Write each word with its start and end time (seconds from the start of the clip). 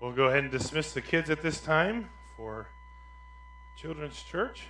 We'll 0.00 0.12
go 0.12 0.28
ahead 0.28 0.44
and 0.44 0.50
dismiss 0.50 0.94
the 0.94 1.02
kids 1.02 1.28
at 1.28 1.42
this 1.42 1.60
time 1.60 2.08
for 2.34 2.68
Children's 3.76 4.22
Church. 4.22 4.68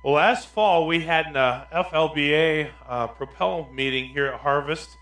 Well, 0.00 0.14
last 0.14 0.46
fall 0.46 0.86
we 0.86 1.00
had 1.00 1.26
an 1.26 1.36
uh, 1.36 1.66
FLBA 1.74 2.70
uh, 2.86 3.08
Propel 3.08 3.68
meeting 3.72 4.04
here 4.10 4.26
at 4.26 4.38
Harvest, 4.38 4.96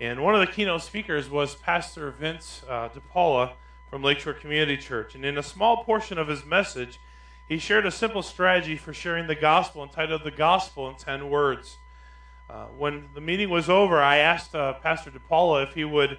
and 0.00 0.24
one 0.24 0.34
of 0.34 0.40
the 0.40 0.46
keynote 0.46 0.80
speakers 0.80 1.28
was 1.28 1.54
Pastor 1.54 2.10
Vince 2.12 2.62
uh, 2.66 2.88
DePaula 2.88 3.52
from 3.90 4.02
Lakeshore 4.02 4.32
Community 4.32 4.78
Church. 4.78 5.14
And 5.14 5.26
in 5.26 5.36
a 5.36 5.42
small 5.42 5.84
portion 5.84 6.16
of 6.16 6.28
his 6.28 6.46
message, 6.46 6.98
he 7.50 7.58
shared 7.58 7.84
a 7.84 7.90
simple 7.90 8.22
strategy 8.22 8.76
for 8.76 8.94
sharing 8.94 9.26
the 9.26 9.34
gospel 9.34 9.82
entitled 9.82 10.22
The 10.22 10.30
Gospel 10.30 10.88
in 10.88 10.94
10 10.94 11.28
Words. 11.28 11.78
Uh, 12.48 12.66
when 12.66 13.08
the 13.12 13.20
meeting 13.20 13.50
was 13.50 13.68
over, 13.68 14.00
I 14.00 14.18
asked 14.18 14.54
uh, 14.54 14.74
Pastor 14.74 15.10
DePaula 15.10 15.66
if 15.66 15.74
he 15.74 15.84
would 15.84 16.18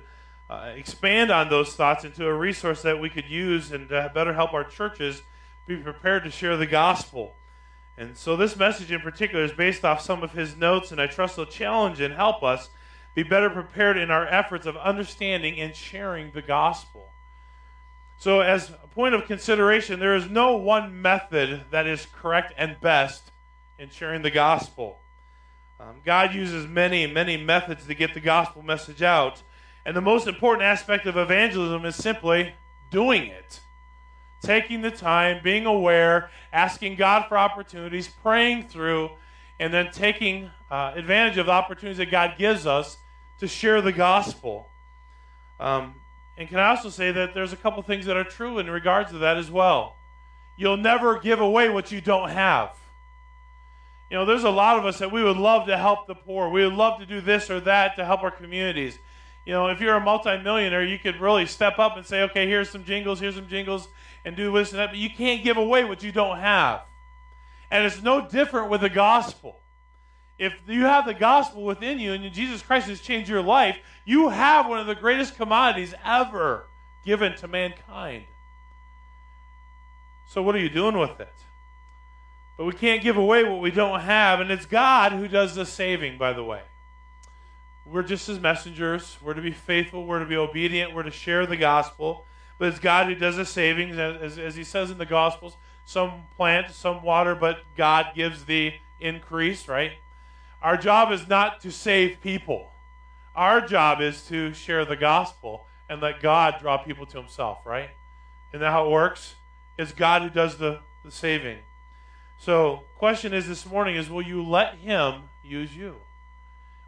uh, 0.49 0.73
expand 0.75 1.31
on 1.31 1.47
those 1.47 1.73
thoughts 1.73 2.03
into 2.03 2.27
a 2.27 2.33
resource 2.33 2.81
that 2.81 2.99
we 2.99 3.09
could 3.09 3.29
use 3.29 3.71
and 3.71 3.87
better 3.87 4.33
help 4.33 4.51
our 4.51 4.65
churches 4.65 5.21
be 5.65 5.77
prepared 5.77 6.25
to 6.25 6.31
share 6.31 6.57
the 6.57 6.65
gospel. 6.65 7.37
And 7.97 8.17
so 8.17 8.35
this 8.35 8.57
message 8.57 8.91
in 8.91 8.99
particular 8.99 9.45
is 9.45 9.53
based 9.53 9.85
off 9.85 10.01
some 10.01 10.23
of 10.23 10.33
his 10.33 10.57
notes, 10.57 10.91
and 10.91 10.99
I 10.99 11.07
trust 11.07 11.37
will 11.37 11.45
challenge 11.45 12.01
and 12.01 12.13
help 12.13 12.43
us 12.43 12.71
be 13.15 13.23
better 13.23 13.49
prepared 13.49 13.95
in 13.95 14.11
our 14.11 14.27
efforts 14.27 14.65
of 14.65 14.75
understanding 14.75 15.61
and 15.61 15.73
sharing 15.73 16.31
the 16.31 16.41
gospel. 16.41 17.10
So, 18.21 18.41
as 18.41 18.69
a 18.69 18.87
point 18.87 19.15
of 19.15 19.25
consideration, 19.25 19.99
there 19.99 20.15
is 20.15 20.29
no 20.29 20.55
one 20.55 21.01
method 21.01 21.65
that 21.71 21.87
is 21.87 22.05
correct 22.05 22.53
and 22.55 22.79
best 22.79 23.31
in 23.79 23.89
sharing 23.89 24.21
the 24.21 24.29
gospel. 24.29 24.99
Um, 25.79 26.01
God 26.05 26.35
uses 26.35 26.67
many, 26.67 27.07
many 27.07 27.35
methods 27.35 27.87
to 27.87 27.95
get 27.95 28.13
the 28.13 28.19
gospel 28.19 28.61
message 28.61 29.01
out. 29.01 29.41
And 29.87 29.97
the 29.97 30.01
most 30.01 30.27
important 30.27 30.61
aspect 30.61 31.07
of 31.07 31.17
evangelism 31.17 31.83
is 31.83 31.95
simply 31.95 32.53
doing 32.91 33.23
it. 33.23 33.59
Taking 34.43 34.83
the 34.83 34.91
time, 34.91 35.41
being 35.43 35.65
aware, 35.65 36.29
asking 36.53 36.97
God 36.97 37.25
for 37.27 37.39
opportunities, 37.39 38.07
praying 38.07 38.67
through, 38.67 39.09
and 39.59 39.73
then 39.73 39.89
taking 39.91 40.51
uh, 40.69 40.91
advantage 40.93 41.39
of 41.39 41.47
the 41.47 41.53
opportunities 41.53 41.97
that 41.97 42.11
God 42.11 42.35
gives 42.37 42.67
us 42.67 42.97
to 43.39 43.47
share 43.47 43.81
the 43.81 43.91
gospel. 43.91 44.69
Um, 45.59 46.00
and 46.41 46.49
can 46.49 46.57
I 46.57 46.69
also 46.69 46.89
say 46.89 47.11
that 47.11 47.35
there's 47.35 47.53
a 47.53 47.55
couple 47.55 47.83
things 47.83 48.07
that 48.07 48.17
are 48.17 48.23
true 48.23 48.57
in 48.57 48.67
regards 48.67 49.11
to 49.11 49.19
that 49.19 49.37
as 49.37 49.51
well. 49.51 49.95
You'll 50.57 50.75
never 50.75 51.19
give 51.19 51.39
away 51.39 51.69
what 51.69 51.91
you 51.91 52.01
don't 52.01 52.29
have. 52.29 52.75
You 54.09 54.17
know, 54.17 54.25
there's 54.25 54.43
a 54.43 54.49
lot 54.49 54.79
of 54.79 54.85
us 54.87 54.97
that 54.97 55.11
we 55.11 55.23
would 55.23 55.37
love 55.37 55.67
to 55.67 55.77
help 55.77 56.07
the 56.07 56.15
poor. 56.15 56.49
We 56.49 56.63
would 56.65 56.73
love 56.73 56.99
to 56.99 57.05
do 57.05 57.21
this 57.21 57.51
or 57.51 57.59
that 57.59 57.95
to 57.97 58.05
help 58.05 58.23
our 58.23 58.31
communities. 58.31 58.97
You 59.45 59.53
know, 59.53 59.67
if 59.67 59.79
you're 59.79 59.93
a 59.93 60.01
multimillionaire, 60.01 60.83
you 60.83 60.97
could 60.97 61.21
really 61.21 61.45
step 61.45 61.77
up 61.77 61.95
and 61.95 62.07
say, 62.07 62.23
okay, 62.23 62.47
here's 62.47 62.71
some 62.71 62.85
jingles, 62.85 63.19
here's 63.19 63.35
some 63.35 63.47
jingles, 63.47 63.87
and 64.25 64.35
do 64.35 64.51
this 64.51 64.71
and 64.71 64.79
that. 64.79 64.89
But 64.89 64.97
you 64.97 65.11
can't 65.11 65.43
give 65.43 65.57
away 65.57 65.83
what 65.83 66.01
you 66.01 66.11
don't 66.11 66.39
have. 66.39 66.81
And 67.69 67.85
it's 67.85 68.01
no 68.01 68.27
different 68.27 68.71
with 68.71 68.81
the 68.81 68.89
gospel 68.89 69.60
if 70.41 70.55
you 70.67 70.85
have 70.85 71.05
the 71.05 71.13
gospel 71.13 71.63
within 71.63 71.99
you 71.99 72.13
and 72.13 72.33
Jesus 72.33 72.63
Christ 72.63 72.87
has 72.87 72.99
changed 72.99 73.29
your 73.29 73.43
life, 73.43 73.77
you 74.05 74.29
have 74.29 74.67
one 74.67 74.79
of 74.79 74.87
the 74.87 74.95
greatest 74.95 75.35
commodities 75.35 75.93
ever 76.03 76.65
given 77.05 77.35
to 77.37 77.47
mankind. 77.47 78.23
So, 80.25 80.41
what 80.41 80.55
are 80.55 80.59
you 80.59 80.69
doing 80.69 80.97
with 80.97 81.19
it? 81.19 81.35
But 82.57 82.65
we 82.65 82.73
can't 82.73 83.03
give 83.03 83.17
away 83.17 83.43
what 83.43 83.61
we 83.61 83.69
don't 83.69 83.99
have, 83.99 84.39
and 84.39 84.49
it's 84.49 84.65
God 84.65 85.11
who 85.11 85.27
does 85.27 85.53
the 85.53 85.63
saving, 85.63 86.17
by 86.17 86.33
the 86.33 86.43
way. 86.43 86.61
We're 87.85 88.01
just 88.01 88.25
his 88.25 88.39
messengers. 88.39 89.19
We're 89.21 89.35
to 89.35 89.41
be 89.43 89.51
faithful. 89.51 90.07
We're 90.07 90.19
to 90.19 90.25
be 90.25 90.37
obedient. 90.37 90.95
We're 90.95 91.03
to 91.03 91.11
share 91.11 91.45
the 91.45 91.57
gospel. 91.57 92.25
But 92.57 92.69
it's 92.69 92.79
God 92.79 93.05
who 93.05 93.15
does 93.15 93.35
the 93.35 93.45
savings, 93.45 93.95
as, 93.99 94.39
as 94.39 94.55
he 94.55 94.63
says 94.63 94.89
in 94.89 94.97
the 94.97 95.05
Gospels. 95.05 95.57
Some 95.85 96.23
plant, 96.35 96.71
some 96.71 97.03
water, 97.03 97.35
but 97.35 97.59
God 97.75 98.07
gives 98.15 98.45
the 98.45 98.73
increase, 98.99 99.67
right? 99.67 99.93
Our 100.61 100.77
job 100.77 101.11
is 101.11 101.27
not 101.27 101.61
to 101.61 101.71
save 101.71 102.21
people. 102.21 102.71
Our 103.35 103.61
job 103.61 103.99
is 103.99 104.23
to 104.27 104.53
share 104.53 104.85
the 104.85 104.95
gospel 104.95 105.65
and 105.89 106.01
let 106.01 106.21
God 106.21 106.57
draw 106.59 106.77
people 106.77 107.05
to 107.07 107.17
himself, 107.17 107.65
right? 107.65 107.89
Isn't 108.51 108.61
that 108.61 108.71
how 108.71 108.85
it 108.85 108.91
works? 108.91 109.35
It's 109.77 109.91
God 109.91 110.21
who 110.21 110.29
does 110.29 110.57
the, 110.57 110.81
the 111.03 111.11
saving. 111.11 111.59
So, 112.37 112.83
question 112.97 113.33
is 113.33 113.47
this 113.47 113.65
morning 113.65 113.95
is 113.95 114.09
will 114.09 114.21
you 114.21 114.43
let 114.43 114.75
him 114.75 115.23
use 115.43 115.75
you? 115.75 115.95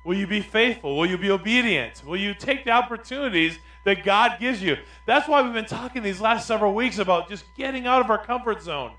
Will 0.03 0.17
you 0.17 0.27
be 0.27 0.41
faithful? 0.41 0.97
Will 0.97 1.05
you 1.05 1.17
be 1.17 1.31
obedient? 1.31 2.03
Will 2.05 2.17
you 2.17 2.33
take 2.33 2.65
the 2.65 2.71
opportunities 2.71 3.57
that 3.85 4.03
God 4.03 4.39
gives 4.39 4.61
you? 4.61 4.77
That's 5.05 5.27
why 5.27 5.41
we've 5.41 5.53
been 5.53 5.65
talking 5.65 6.03
these 6.03 6.19
last 6.19 6.45
several 6.45 6.75
weeks 6.75 6.97
about 6.97 7.29
just 7.29 7.51
getting 7.55 7.87
out 7.87 8.01
of 8.01 8.09
our 8.09 8.23
comfort 8.23 8.61
zone. 8.61 8.93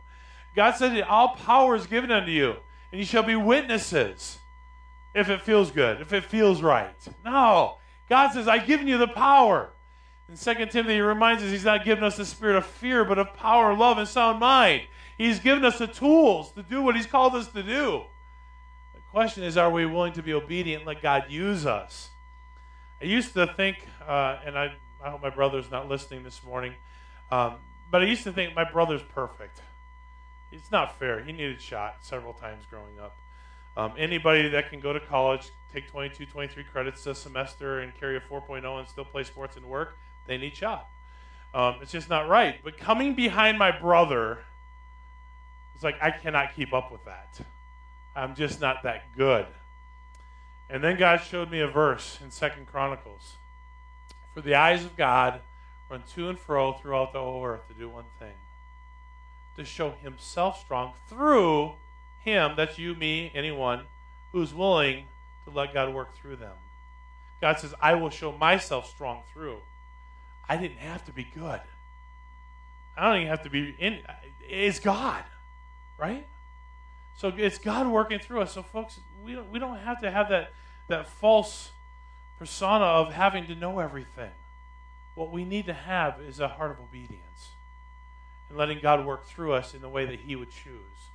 God 0.57 0.73
said, 0.73 1.01
All 1.03 1.37
power 1.37 1.77
is 1.77 1.87
given 1.87 2.11
unto 2.11 2.31
you, 2.31 2.57
and 2.91 2.99
you 2.99 3.05
shall 3.05 3.23
be 3.23 3.37
witnesses 3.37 4.39
if 5.15 5.31
it 5.31 5.43
feels 5.43 5.71
good, 5.71 6.01
if 6.01 6.13
it 6.13 6.25
feels 6.25 6.61
right. 6.63 6.97
No. 7.25 7.79
God 8.09 8.33
says, 8.33 8.49
I've 8.49 8.67
given 8.67 8.89
you 8.89 8.99
the 8.99 9.09
power. 9.09 9.71
In 10.29 10.37
2 10.37 10.55
Timothy, 10.67 10.95
he 10.95 11.01
reminds 11.01 11.43
us 11.43 11.51
he's 11.51 11.65
not 11.65 11.85
given 11.85 12.03
us 12.03 12.17
the 12.17 12.25
spirit 12.25 12.57
of 12.57 12.67
fear, 12.67 13.05
but 13.05 13.19
of 13.19 13.35
power, 13.35 13.75
love, 13.75 13.99
and 13.99 14.09
sound 14.09 14.41
mind. 14.41 14.83
He's 15.17 15.39
given 15.39 15.65
us 15.65 15.79
the 15.79 15.87
tools 15.87 16.53
to 16.53 16.63
do 16.63 16.83
what 16.83 16.97
he's 16.97 17.07
called 17.07 17.35
us 17.35 17.47
to 17.49 17.63
do. 17.63 18.03
The 18.95 19.01
question 19.11 19.45
is, 19.45 19.57
are 19.57 19.71
we 19.71 19.87
willing 19.87 20.13
to 20.15 20.23
be 20.23 20.33
obedient 20.33 20.81
and 20.81 20.89
let 20.89 21.03
God 21.03 21.27
use 21.29 21.67
us? 21.67 22.11
I 23.01 23.05
used 23.05 23.35
to 23.35 23.47
think, 23.47 23.87
uh, 24.07 24.39
and 24.45 24.59
I, 24.59 24.75
I 25.03 25.11
hope 25.11 25.23
my 25.23 25.31
brother's 25.31 25.71
not 25.71 25.89
listening 25.89 26.25
this 26.25 26.43
morning, 26.43 26.75
um, 27.31 27.57
but 27.91 28.03
I 28.03 28.07
used 28.07 28.25
to 28.25 28.33
think 28.33 28.55
my 28.55 28.65
brother's 28.65 29.03
perfect. 29.03 29.61
It's 30.51 30.71
not 30.71 30.99
fair. 30.99 31.23
He 31.23 31.33
needed 31.33 31.61
shot 31.61 31.99
several 32.01 32.33
times 32.33 32.65
growing 32.69 32.99
up. 32.99 33.17
Um, 33.77 33.93
anybody 33.99 34.49
that 34.49 34.71
can 34.71 34.81
go 34.81 34.93
to 34.93 35.01
college, 35.01 35.51
take 35.73 35.91
22, 35.91 36.27
23 36.27 36.65
credits 36.65 37.07
a 37.07 37.15
semester, 37.15 37.81
and 37.81 37.95
carry 37.99 38.17
a 38.17 38.21
4.0 38.21 38.79
and 38.79 38.89
still 38.89 39.05
play 39.05 39.25
sports 39.25 39.57
and 39.57 39.67
work, 39.67 39.99
they 40.27 40.39
need 40.39 40.55
shot. 40.55 40.89
Um, 41.53 41.77
it's 41.83 41.93
just 41.93 42.09
not 42.09 42.29
right. 42.29 42.61
But 42.63 42.79
coming 42.79 43.15
behind 43.15 43.59
my 43.59 43.77
brother, 43.77 44.39
it's 45.75 45.85
like 45.85 45.97
I 46.01 46.11
cannot 46.11 46.55
keep 46.55 46.73
up 46.73 46.93
with 46.93 47.05
that. 47.05 47.41
I'm 48.15 48.35
just 48.35 48.61
not 48.61 48.83
that 48.85 49.17
good. 49.17 49.47
And 50.71 50.83
then 50.83 50.97
God 50.97 51.19
showed 51.19 51.51
me 51.51 51.61
a 51.61 51.69
verse 51.69 52.19
in 52.23 52.31
Second 52.31 52.67
Chronicles. 52.67 53.37
For 54.33 54.41
the 54.41 54.55
eyes 54.55 54.85
of 54.85 54.97
God 54.97 55.41
run 55.91 56.03
to 56.15 56.29
and 56.29 56.39
fro 56.39 56.73
throughout 56.73 57.13
the 57.13 57.21
whole 57.21 57.45
earth 57.45 57.69
to 57.69 57.75
do 57.75 57.89
one 57.89 58.05
thing 58.19 58.35
to 59.57 59.65
show 59.65 59.93
himself 60.03 60.61
strong 60.61 60.93
through 61.09 61.75
him, 62.25 62.55
that's 62.57 62.79
you, 62.79 62.95
me, 62.95 63.31
anyone, 63.35 63.83
who's 64.33 64.55
willing 64.55 65.05
to 65.45 65.51
let 65.51 65.75
God 65.75 65.93
work 65.95 66.15
through 66.17 66.37
them. 66.37 66.55
God 67.41 67.59
says, 67.59 67.75
I 67.81 67.95
will 67.95 68.11
show 68.11 68.33
myself 68.33 68.89
strong 68.89 69.23
through. 69.33 69.59
I 70.49 70.57
didn't 70.57 70.79
have 70.79 71.05
to 71.05 71.13
be 71.13 71.25
good. 71.25 71.61
I 72.97 73.09
don't 73.09 73.17
even 73.17 73.29
have 73.29 73.43
to 73.43 73.51
be 73.51 73.75
in. 73.79 74.01
It's 74.49 74.81
God, 74.81 75.23
right? 75.99 76.27
So 77.17 77.33
it's 77.37 77.59
God 77.59 77.87
working 77.87 78.19
through 78.19 78.41
us. 78.41 78.53
So, 78.53 78.63
folks, 78.63 79.01
we 79.23 79.35
don't, 79.35 79.51
we 79.51 79.59
don't 79.59 79.79
have 79.79 80.01
to 80.01 80.11
have 80.11 80.29
that, 80.31 80.53
that 80.89 81.09
false 81.09 81.71
persona 82.39 82.85
of 82.85 83.13
having 83.13 83.47
to 83.47 83.55
know 83.55 83.79
everything. 83.79 84.31
What 85.15 85.31
we 85.31 85.45
need 85.45 85.67
to 85.67 85.75
have 85.75 86.21
is 86.21 86.41
a 86.41 86.49
heart 86.49 86.73
of 86.73 86.81
obedience 86.81 87.51
and 88.49 88.59
letting 88.59 88.81
God 88.81 89.07
work 89.07 89.27
through 89.27 89.53
us 89.53 89.75
in 89.75 89.81
the 89.81 89.89
way 89.89 90.05
that 90.07 90.21
He 90.21 90.35
would 90.35 90.51
choose. 90.51 91.11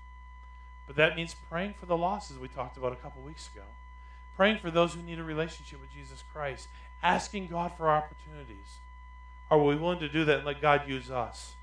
But 0.90 0.96
that 0.96 1.16
means 1.16 1.36
praying 1.52 1.76
for 1.80 1.86
the 1.86 1.96
losses 1.96 2.40
we 2.40 2.48
talked 2.48 2.76
about 2.76 2.94
a 2.94 2.96
couple 2.96 3.22
weeks 3.22 3.48
ago. 3.54 3.66
Praying 4.36 4.58
for 4.58 4.72
those 4.72 4.96
who 4.96 5.04
need 5.04 5.20
a 5.20 5.24
relationship 5.24 5.80
with 5.80 5.94
Jesus 5.94 6.24
Christ. 6.34 6.68
Asking 7.04 7.46
God 7.46 7.74
for 7.78 7.88
opportunities. 7.88 8.80
Are 9.52 9.62
we 9.62 9.76
willing 9.76 10.00
to 10.00 10.10
do 10.10 10.26
that 10.26 10.38
and 10.38 10.48
let 10.48 10.64
God 10.64 10.90
use 10.90 11.12
us? 11.12 11.54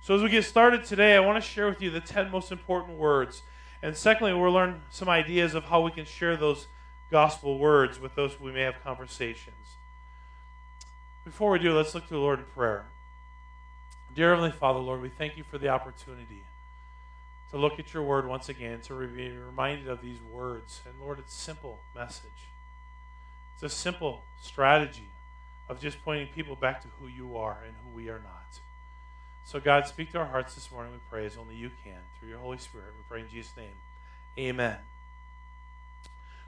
So, 0.00 0.16
as 0.16 0.22
we 0.22 0.28
get 0.28 0.44
started 0.44 0.82
today, 0.82 1.14
I 1.14 1.20
want 1.20 1.40
to 1.40 1.48
share 1.48 1.68
with 1.68 1.80
you 1.80 1.90
the 1.90 2.00
10 2.00 2.32
most 2.32 2.50
important 2.50 2.98
words. 2.98 3.42
And 3.80 3.96
secondly, 3.96 4.34
we'll 4.34 4.50
learn 4.50 4.82
some 4.90 5.08
ideas 5.08 5.54
of 5.54 5.66
how 5.66 5.82
we 5.82 5.92
can 5.92 6.04
share 6.04 6.36
those 6.36 6.66
gospel 7.12 7.60
words 7.60 8.00
with 8.00 8.16
those 8.16 8.40
we 8.40 8.50
may 8.50 8.62
have 8.62 8.82
conversations. 8.82 9.76
Before 11.24 11.52
we 11.52 11.60
do, 11.60 11.76
let's 11.76 11.94
look 11.94 12.08
to 12.08 12.14
the 12.14 12.18
Lord 12.18 12.40
in 12.40 12.46
prayer. 12.46 12.86
Dear 14.12 14.30
Heavenly 14.30 14.50
Father, 14.50 14.80
Lord, 14.80 15.00
we 15.00 15.10
thank 15.10 15.36
you 15.36 15.44
for 15.44 15.58
the 15.58 15.68
opportunity 15.68 16.42
to 17.50 17.58
look 17.58 17.78
at 17.78 17.94
your 17.94 18.02
word 18.02 18.26
once 18.26 18.48
again, 18.48 18.80
to 18.82 19.06
be 19.06 19.30
reminded 19.30 19.88
of 19.88 20.02
these 20.02 20.20
words. 20.20 20.82
And 20.86 21.00
Lord, 21.00 21.18
it's 21.18 21.34
a 21.34 21.40
simple 21.40 21.80
message. 21.94 22.50
It's 23.54 23.62
a 23.62 23.76
simple 23.76 24.22
strategy 24.40 25.08
of 25.68 25.80
just 25.80 26.02
pointing 26.04 26.28
people 26.28 26.56
back 26.56 26.80
to 26.82 26.88
who 27.00 27.06
you 27.06 27.36
are 27.36 27.58
and 27.66 27.74
who 27.82 27.94
we 27.94 28.08
are 28.08 28.20
not. 28.20 28.60
So, 29.44 29.60
God, 29.60 29.86
speak 29.86 30.12
to 30.12 30.18
our 30.18 30.26
hearts 30.26 30.54
this 30.54 30.70
morning, 30.70 30.92
we 30.92 30.98
pray, 31.08 31.24
as 31.24 31.36
only 31.38 31.54
you 31.54 31.70
can. 31.82 32.00
Through 32.18 32.28
your 32.28 32.38
Holy 32.38 32.58
Spirit, 32.58 32.88
we 32.96 33.02
pray 33.08 33.20
in 33.20 33.30
Jesus' 33.30 33.56
name. 33.56 33.72
Amen. 34.38 34.76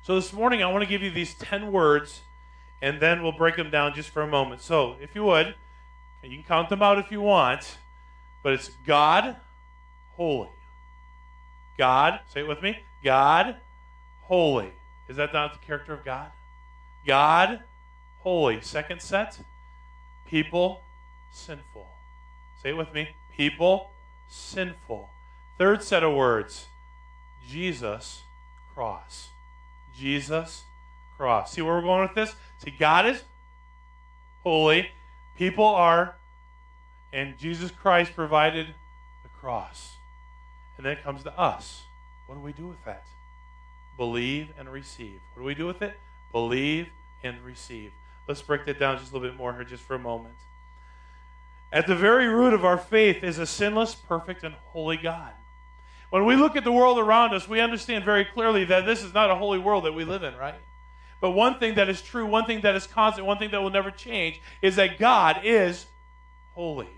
So 0.02 0.14
this 0.14 0.32
morning, 0.32 0.62
I 0.62 0.66
want 0.66 0.82
to 0.82 0.88
give 0.88 1.02
you 1.02 1.10
these 1.10 1.34
10 1.34 1.72
words, 1.72 2.20
and 2.82 3.00
then 3.00 3.22
we'll 3.22 3.32
break 3.32 3.56
them 3.56 3.70
down 3.70 3.94
just 3.94 4.10
for 4.10 4.22
a 4.22 4.26
moment. 4.26 4.60
So, 4.60 4.96
if 5.00 5.14
you 5.14 5.24
would, 5.24 5.54
you 6.22 6.36
can 6.36 6.44
count 6.44 6.68
them 6.68 6.82
out 6.82 6.98
if 6.98 7.10
you 7.10 7.22
want, 7.22 7.78
but 8.42 8.52
it's 8.52 8.68
God, 8.86 9.36
holy. 10.16 10.50
God, 11.80 12.20
say 12.28 12.40
it 12.40 12.46
with 12.46 12.62
me 12.62 12.78
God, 13.02 13.56
holy. 14.24 14.70
Is 15.08 15.16
that 15.16 15.32
not 15.32 15.58
the 15.58 15.66
character 15.66 15.94
of 15.94 16.04
God? 16.04 16.30
God, 17.06 17.60
holy. 18.18 18.60
Second 18.60 19.00
set, 19.00 19.38
people, 20.26 20.82
sinful. 21.30 21.88
Say 22.62 22.68
it 22.68 22.76
with 22.76 22.92
me 22.92 23.08
people, 23.34 23.92
sinful. 24.28 25.08
Third 25.56 25.82
set 25.82 26.02
of 26.02 26.12
words 26.12 26.66
Jesus, 27.48 28.24
cross. 28.74 29.30
Jesus, 29.96 30.64
cross. 31.16 31.54
See 31.54 31.62
where 31.62 31.76
we're 31.76 31.80
going 31.80 32.02
with 32.02 32.14
this? 32.14 32.34
See, 32.58 32.74
God 32.78 33.06
is 33.06 33.22
holy, 34.42 34.90
people 35.34 35.64
are, 35.64 36.16
and 37.10 37.38
Jesus 37.38 37.70
Christ 37.70 38.14
provided 38.14 38.74
the 39.22 39.30
cross. 39.30 39.96
And 40.80 40.86
then 40.86 40.96
it 40.96 41.04
comes 41.04 41.24
to 41.24 41.38
us. 41.38 41.82
What 42.24 42.36
do 42.36 42.40
we 42.40 42.54
do 42.54 42.66
with 42.66 42.82
that? 42.86 43.04
Believe 43.98 44.48
and 44.58 44.66
receive. 44.66 45.20
What 45.34 45.42
do 45.42 45.46
we 45.46 45.54
do 45.54 45.66
with 45.66 45.82
it? 45.82 45.94
Believe 46.32 46.88
and 47.22 47.38
receive. 47.44 47.92
Let's 48.26 48.40
break 48.40 48.64
that 48.64 48.78
down 48.78 48.96
just 48.96 49.10
a 49.10 49.14
little 49.14 49.28
bit 49.28 49.36
more 49.36 49.52
here, 49.52 49.64
just 49.64 49.82
for 49.82 49.94
a 49.94 49.98
moment. 49.98 50.36
At 51.70 51.86
the 51.86 51.94
very 51.94 52.28
root 52.28 52.54
of 52.54 52.64
our 52.64 52.78
faith 52.78 53.22
is 53.22 53.38
a 53.38 53.44
sinless, 53.44 53.94
perfect, 53.94 54.42
and 54.42 54.54
holy 54.68 54.96
God. 54.96 55.32
When 56.08 56.24
we 56.24 56.34
look 56.34 56.56
at 56.56 56.64
the 56.64 56.72
world 56.72 56.98
around 56.98 57.34
us, 57.34 57.46
we 57.46 57.60
understand 57.60 58.02
very 58.02 58.24
clearly 58.24 58.64
that 58.64 58.86
this 58.86 59.02
is 59.02 59.12
not 59.12 59.30
a 59.30 59.34
holy 59.34 59.58
world 59.58 59.84
that 59.84 59.92
we 59.92 60.04
live 60.06 60.22
in, 60.22 60.34
right? 60.34 60.54
But 61.20 61.32
one 61.32 61.58
thing 61.58 61.74
that 61.74 61.90
is 61.90 62.00
true, 62.00 62.24
one 62.24 62.46
thing 62.46 62.62
that 62.62 62.74
is 62.74 62.86
constant, 62.86 63.26
one 63.26 63.36
thing 63.36 63.50
that 63.50 63.60
will 63.60 63.68
never 63.68 63.90
change 63.90 64.40
is 64.62 64.76
that 64.76 64.98
God 64.98 65.42
is 65.44 65.84
holy. 66.54 66.88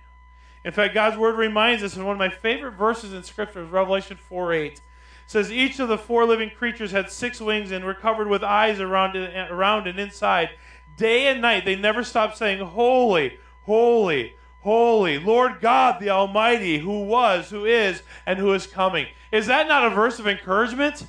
In 0.64 0.72
fact, 0.72 0.94
God's 0.94 1.16
word 1.16 1.36
reminds 1.36 1.82
us 1.82 1.96
in 1.96 2.04
one 2.04 2.12
of 2.12 2.18
my 2.18 2.28
favorite 2.28 2.72
verses 2.72 3.12
in 3.12 3.22
Scripture, 3.24 3.62
is 3.62 3.70
Revelation 3.70 4.16
4 4.16 4.52
8. 4.52 4.80
says, 5.26 5.50
Each 5.50 5.80
of 5.80 5.88
the 5.88 5.98
four 5.98 6.24
living 6.24 6.50
creatures 6.50 6.92
had 6.92 7.10
six 7.10 7.40
wings 7.40 7.72
and 7.72 7.84
were 7.84 7.94
covered 7.94 8.28
with 8.28 8.44
eyes 8.44 8.80
around, 8.80 9.16
around 9.16 9.86
and 9.88 9.98
inside. 9.98 10.50
Day 10.96 11.26
and 11.26 11.42
night, 11.42 11.64
they 11.64 11.74
never 11.74 12.04
stopped 12.04 12.36
saying, 12.36 12.60
Holy, 12.60 13.38
holy, 13.62 14.34
holy, 14.60 15.18
Lord 15.18 15.60
God 15.60 16.00
the 16.00 16.10
Almighty, 16.10 16.78
who 16.78 17.04
was, 17.04 17.50
who 17.50 17.64
is, 17.64 18.02
and 18.24 18.38
who 18.38 18.52
is 18.52 18.66
coming. 18.66 19.06
Is 19.32 19.46
that 19.46 19.66
not 19.66 19.84
a 19.84 19.90
verse 19.90 20.18
of 20.20 20.28
encouragement? 20.28 21.06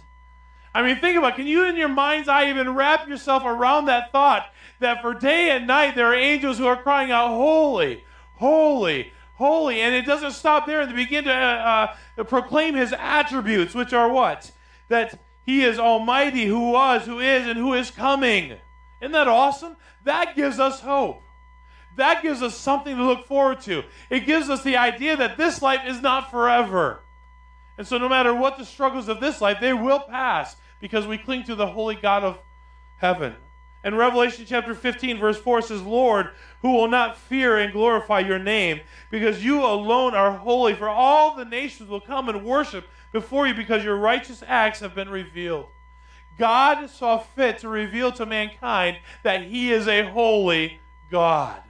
I 0.73 0.81
mean, 0.81 0.95
think 0.95 1.17
about 1.17 1.33
it. 1.33 1.35
Can 1.35 1.47
you, 1.47 1.65
in 1.65 1.75
your 1.75 1.89
mind's 1.89 2.27
eye, 2.27 2.49
even 2.49 2.73
wrap 2.73 3.07
yourself 3.07 3.43
around 3.45 3.85
that 3.85 4.11
thought 4.11 4.47
that 4.79 5.01
for 5.01 5.13
day 5.13 5.51
and 5.51 5.67
night 5.67 5.95
there 5.95 6.07
are 6.07 6.15
angels 6.15 6.57
who 6.57 6.65
are 6.65 6.81
crying 6.81 7.11
out, 7.11 7.27
Holy, 7.27 8.03
holy, 8.35 9.11
holy. 9.43 9.81
And 9.81 9.93
it 9.93 10.05
doesn't 10.05 10.31
stop 10.31 10.65
there. 10.65 10.85
They 10.85 10.93
begin 10.93 11.25
to 11.25 11.33
uh, 11.33 11.95
uh, 12.17 12.23
proclaim 12.23 12.75
his 12.75 12.93
attributes, 12.97 13.75
which 13.75 13.93
are 13.93 14.09
what? 14.09 14.51
That 14.89 15.19
he 15.45 15.63
is 15.63 15.79
almighty, 15.79 16.45
who 16.45 16.71
was, 16.71 17.05
who 17.05 17.19
is, 17.19 17.47
and 17.47 17.57
who 17.57 17.73
is 17.73 17.91
coming. 17.91 18.57
Isn't 19.01 19.11
that 19.11 19.27
awesome? 19.27 19.75
That 20.05 20.35
gives 20.35 20.59
us 20.59 20.79
hope 20.79 21.23
that 21.95 22.21
gives 22.21 22.41
us 22.41 22.55
something 22.55 22.95
to 22.95 23.03
look 23.03 23.25
forward 23.27 23.61
to. 23.61 23.83
It 24.09 24.25
gives 24.25 24.49
us 24.49 24.63
the 24.63 24.77
idea 24.77 25.15
that 25.17 25.37
this 25.37 25.61
life 25.61 25.81
is 25.85 26.01
not 26.01 26.31
forever. 26.31 27.01
And 27.77 27.87
so, 27.87 27.97
no 27.97 28.09
matter 28.09 28.33
what 28.33 28.57
the 28.57 28.65
struggles 28.65 29.07
of 29.07 29.19
this 29.19 29.41
life, 29.41 29.57
they 29.59 29.73
will 29.73 29.99
pass 29.99 30.55
because 30.79 31.07
we 31.07 31.17
cling 31.17 31.43
to 31.45 31.55
the 31.55 31.67
holy 31.67 31.95
God 31.95 32.23
of 32.23 32.39
heaven. 32.97 33.35
And 33.83 33.97
Revelation 33.97 34.45
chapter 34.47 34.73
15, 34.73 35.19
verse 35.19 35.37
4 35.37 35.61
says, 35.61 35.81
Lord, 35.81 36.29
who 36.61 36.71
will 36.71 36.87
not 36.87 37.17
fear 37.17 37.57
and 37.57 37.73
glorify 37.73 38.19
your 38.19 38.39
name, 38.39 38.79
because 39.11 39.43
you 39.43 39.63
alone 39.65 40.15
are 40.15 40.31
holy, 40.31 40.73
for 40.73 40.87
all 40.87 41.35
the 41.35 41.43
nations 41.43 41.89
will 41.89 41.99
come 41.99 42.29
and 42.29 42.45
worship 42.45 42.87
before 43.11 43.45
you 43.45 43.53
because 43.53 43.83
your 43.83 43.97
righteous 43.97 44.41
acts 44.47 44.79
have 44.79 44.95
been 44.95 45.09
revealed. 45.09 45.67
God 46.39 46.89
saw 46.89 47.19
fit 47.19 47.59
to 47.59 47.69
reveal 47.69 48.11
to 48.13 48.25
mankind 48.25 48.97
that 49.23 49.43
he 49.43 49.71
is 49.71 49.87
a 49.87 50.09
holy 50.09 50.79
God. 51.11 51.61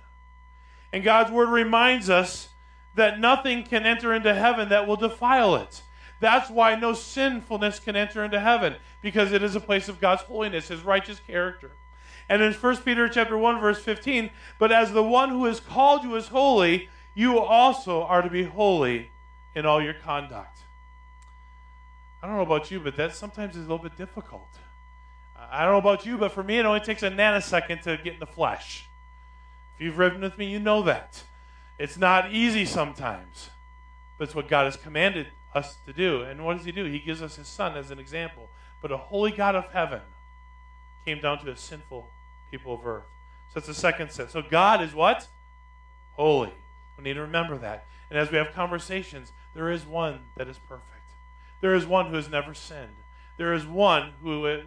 And 0.94 1.04
God's 1.04 1.32
word 1.32 1.50
reminds 1.50 2.10
us 2.10 2.50
that 2.96 3.20
nothing 3.20 3.64
can 3.64 3.86
enter 3.86 4.14
into 4.14 4.34
heaven 4.34 4.70
that 4.70 4.88
will 4.88 4.96
defile 4.96 5.56
it. 5.56 5.82
That's 6.22 6.50
why 6.50 6.76
no 6.76 6.94
sinfulness 6.94 7.80
can 7.80 7.96
enter 7.96 8.24
into 8.24 8.40
heaven 8.40 8.76
because 9.02 9.34
it 9.34 9.44
is 9.44 9.56
a 9.56 9.60
place 9.60 9.90
of 9.90 10.00
God's 10.00 10.22
holiness, 10.22 10.70
his 10.70 10.82
righteous 10.82 11.20
character. 11.20 11.72
And 12.30 12.42
in 12.42 12.54
1 12.54 12.78
Peter 12.78 13.10
chapter 13.10 13.38
1 13.38 13.60
verse 13.60 13.82
15, 13.82 14.30
but 14.60 14.72
as 14.72 14.92
the 14.92 15.04
one 15.04 15.30
who 15.30 15.46
has 15.46 15.60
called 15.60 16.04
you 16.04 16.16
is 16.16 16.30
holy, 16.30 16.90
you 17.14 17.40
also 17.40 18.04
are 18.04 18.22
to 18.22 18.30
be 18.30 18.44
holy 18.44 19.12
in 19.56 19.66
all 19.66 19.82
your 19.82 19.94
conduct. 19.94 20.60
I 22.22 22.28
don't 22.28 22.38
know 22.38 22.44
about 22.44 22.72
you, 22.72 22.80
but 22.80 22.96
that 22.96 23.16
sometimes 23.16 23.56
is 23.56 23.66
a 23.66 23.70
little 23.70 23.84
bit 23.84 23.98
difficult. 23.98 24.48
I 25.52 25.66
don't 25.66 25.74
know 25.74 25.90
about 25.90 26.06
you, 26.06 26.18
but 26.18 26.32
for 26.32 26.42
me, 26.42 26.58
it 26.58 26.66
only 26.66 26.80
takes 26.80 27.04
a 27.04 27.10
nanosecond 27.10 27.82
to 27.84 27.98
get 27.98 28.14
in 28.14 28.20
the 28.20 28.26
flesh. 28.26 28.88
If 29.76 29.82
you've 29.82 29.98
ridden 29.98 30.22
with 30.22 30.38
me, 30.38 30.46
you 30.46 30.60
know 30.60 30.82
that. 30.84 31.24
It's 31.78 31.98
not 31.98 32.32
easy 32.32 32.66
sometimes, 32.66 33.50
but 34.18 34.26
it's 34.26 34.36
what 34.36 34.48
God 34.48 34.66
has 34.66 34.78
commanded 34.78 35.28
us 35.54 35.78
to 35.86 35.94
do. 35.94 36.22
And 36.22 36.46
what 36.46 36.58
does 36.58 36.66
He 36.66 36.72
do? 36.72 36.86
He 36.86 37.00
gives 37.00 37.22
us 37.22 37.36
His 37.36 37.48
Son 37.48 37.76
as 37.76 37.92
an 37.92 38.00
example. 38.00 38.50
But 38.82 38.92
a 38.92 38.98
holy 38.98 39.32
God 39.32 39.56
of 39.56 39.66
heaven 39.74 40.02
came 41.06 41.20
down 41.20 41.40
to 41.40 41.46
the 41.46 41.56
sinful 41.56 42.10
people 42.52 42.74
of 42.74 42.86
earth. 42.86 43.04
So 43.50 43.56
that's 43.56 43.68
the 43.68 43.74
second 43.74 44.12
set. 44.12 44.32
So 44.32 44.42
God 44.42 44.82
is 44.82 44.94
what? 44.94 45.28
Holy. 46.14 46.54
We 46.98 47.04
need 47.04 47.14
to 47.14 47.22
remember 47.22 47.58
that. 47.58 47.86
And 48.10 48.20
as 48.20 48.32
we 48.32 48.38
have 48.38 48.54
conversations, 48.54 49.32
there 49.54 49.70
is 49.70 49.86
one 49.86 50.22
that 50.36 50.48
is 50.48 50.58
perfect. 50.58 50.90
There 51.62 51.76
is 51.76 51.86
one 51.86 52.08
who 52.08 52.16
has 52.16 52.30
never 52.30 52.54
sinned. 52.54 52.96
There 53.38 53.54
is 53.54 53.66
one 53.66 54.14
who, 54.22 54.46
uh, 54.46 54.62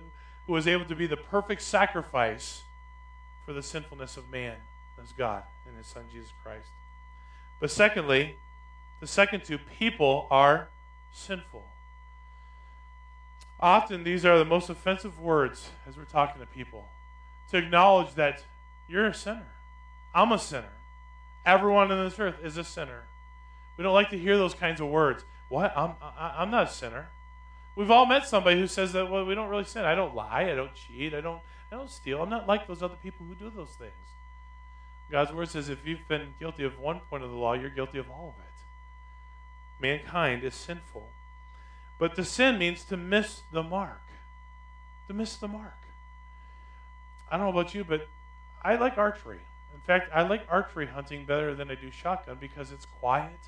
who 0.47 0.57
is 0.57 0.67
able 0.67 0.85
to 0.87 0.97
be 0.97 1.07
the 1.07 1.17
perfect 1.17 1.63
sacrifice 1.63 2.63
for 3.45 3.53
the 3.53 3.63
sinfulness 3.63 4.17
of 4.17 4.31
man. 4.31 4.57
That's 4.97 5.13
God 5.13 5.45
and 5.67 5.77
His 5.77 5.87
Son 5.87 6.05
Jesus 6.11 6.33
Christ. 6.43 6.69
But 7.61 7.71
secondly, 7.71 8.37
the 9.01 9.07
second 9.07 9.45
two 9.45 9.59
people 9.59 10.27
are 10.31 10.69
sinful. 11.13 11.65
Often 13.59 14.05
these 14.05 14.25
are 14.25 14.39
the 14.39 14.45
most 14.45 14.69
offensive 14.69 15.19
words 15.19 15.71
as 15.89 15.97
we're 15.97 16.05
talking 16.05 16.41
to 16.41 16.47
people 16.47 16.89
to 17.51 17.57
acknowledge 17.57 18.15
that 18.15 18.45
you're 18.89 19.07
a 19.07 19.15
sinner. 19.15 19.49
I'm 20.15 20.33
a 20.33 20.39
sinner. 20.39 20.73
Everyone 21.45 21.91
on 21.91 22.05
this 22.05 22.19
earth 22.19 22.37
is 22.43 22.57
a 22.57 22.65
sinner. 22.65 23.05
We 23.77 23.85
don't 23.85 23.95
like 23.95 24.11
to 24.11 24.19
hear 24.19 24.37
those 24.37 24.55
kinds 24.55 24.81
of 24.81 24.89
words. 24.89 25.25
What? 25.49 25.73
I'm, 25.77 25.93
i 26.03 26.43
am 26.43 26.51
not 26.51 26.69
a 26.69 26.71
sinner. 26.71 27.09
We've 27.77 27.91
all 27.91 28.07
met 28.07 28.27
somebody 28.27 28.59
who 28.59 28.67
says 28.67 28.93
that, 28.95 29.11
well, 29.11 29.25
we 29.25 29.35
don't 29.35 29.49
really 29.49 29.65
sin. 29.65 29.85
I 29.85 29.95
don't 29.95 30.15
lie. 30.15 30.51
I 30.51 30.55
don't 30.55 30.75
cheat. 30.75 31.15
I 31.15 31.21
don't, 31.21 31.41
I 31.71 31.77
don't 31.77 31.91
steal. 31.91 32.23
I'm 32.23 32.31
not 32.31 32.49
like 32.49 32.67
those 32.67 32.83
other 32.83 32.97
people 32.97 33.27
who 33.27 33.35
do 33.35 33.51
those 33.55 33.71
things. 33.71 33.93
God's 35.11 35.33
word 35.33 35.49
says 35.49 35.69
if 35.69 35.87
you've 35.87 36.09
been 36.09 36.35
guilty 36.41 36.65
of 36.65 36.79
one 36.79 37.01
point 37.11 37.23
of 37.23 37.31
the 37.31 37.37
law, 37.37 37.53
you're 37.53 37.71
guilty 37.71 37.99
of 37.99 38.11
all 38.11 38.35
of 38.37 38.45
it. 38.45 38.53
Mankind 39.81 40.43
is 40.43 40.55
sinful. 40.55 41.11
But 41.99 42.15
to 42.17 42.25
sin 42.25 42.59
means 42.59 42.85
to 42.85 42.97
miss 42.97 43.43
the 43.53 43.63
mark. 43.63 44.03
To 45.09 45.15
miss 45.15 45.37
the 45.37 45.49
mark. 45.49 45.79
I 47.31 47.37
don't 47.37 47.47
know 47.47 47.59
about 47.59 47.75
you, 47.75 47.85
but 47.85 48.09
I 48.63 48.77
like 48.77 48.99
archery. 48.99 49.41
In 49.75 49.81
fact, 49.81 50.11
I 50.15 50.23
like 50.23 50.47
archery 50.49 50.87
hunting 50.87 51.25
better 51.25 51.55
than 51.55 51.71
I 51.71 51.75
do 51.75 51.91
shotgun 51.91 52.37
because 52.41 52.73
it's 52.73 52.87
quiet. 52.87 53.39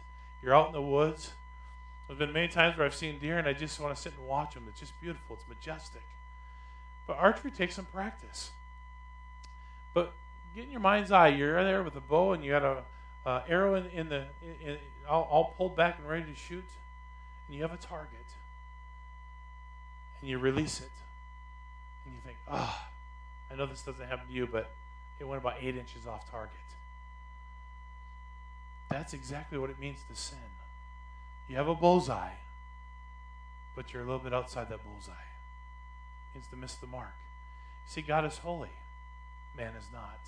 You're 0.43 0.55
out 0.55 0.69
in 0.69 0.73
the 0.73 0.83
woods. 0.83 1.33
There's 2.07 2.19
been 2.19 2.33
many 2.33 2.49
times 2.49 2.77
where 2.77 2.87
I've 2.87 2.95
seen 2.95 3.19
deer 3.19 3.39
and 3.39 3.47
I 3.47 3.53
just 3.53 3.79
want 3.81 3.95
to 3.95 4.01
sit 4.01 4.15
and 4.17 4.27
watch 4.27 4.55
them. 4.55 4.65
It's 4.69 4.81
just 4.81 4.99
beautiful. 5.01 5.37
It's 5.37 5.49
majestic. 5.49 6.03
But 7.07 7.19
archery 7.19 7.51
takes 7.51 7.75
some 7.75 7.87
practice. 7.87 8.51
But 9.95 10.13
get 10.55 10.65
in 10.65 10.71
your 10.71 10.81
mind's 10.81 11.13
eye. 11.13 11.29
You're 11.29 11.63
there 11.65 11.83
with 11.83 11.97
a 11.97 12.01
bow 12.01 12.33
and 12.33 12.45
you 12.45 12.53
got 12.53 12.63
a 12.63 12.83
uh, 13.29 13.43
arrow 13.47 13.75
in, 13.75 13.87
in 13.87 14.09
the 14.09 14.25
in, 14.43 14.71
in, 14.71 14.79
all, 15.07 15.29
all 15.31 15.55
pulled 15.57 15.77
back 15.77 15.99
and 15.99 16.09
ready 16.09 16.25
to 16.25 16.35
shoot, 16.35 16.65
and 17.47 17.57
you 17.57 17.63
have 17.63 17.73
a 17.73 17.77
target, 17.77 18.25
and 20.21 20.31
you 20.31 20.39
release 20.39 20.81
it, 20.81 20.91
and 22.05 22.15
you 22.15 22.21
think, 22.25 22.37
ah, 22.49 22.89
oh, 22.89 23.53
I 23.53 23.57
know 23.57 23.67
this 23.67 23.83
doesn't 23.83 24.07
happen 24.07 24.27
to 24.27 24.33
you, 24.33 24.47
but 24.47 24.71
it 25.21 25.25
went 25.25 25.41
about 25.41 25.57
eight 25.61 25.77
inches 25.77 26.07
off 26.07 26.31
target. 26.31 26.55
That's 28.91 29.13
exactly 29.13 29.59
what 29.59 29.71
it 29.71 29.79
means 29.79 29.99
to 30.11 30.17
sin. 30.17 30.39
You 31.49 31.57
have 31.57 31.69
a 31.69 31.75
bullseye, 31.75 32.33
but 33.75 33.93
you're 33.93 34.03
a 34.03 34.05
little 34.05 34.21
bit 34.21 34.35
outside 34.35 34.69
that 34.71 34.85
bullseye. 34.85 35.13
It 35.13 36.35
means 36.39 36.47
to 36.49 36.57
miss 36.57 36.75
the 36.75 36.87
mark. 36.87 37.15
See, 37.87 38.03
God 38.03 38.25
is 38.25 38.39
holy, 38.39 38.71
man 39.57 39.75
is 39.79 39.89
not. 39.93 40.19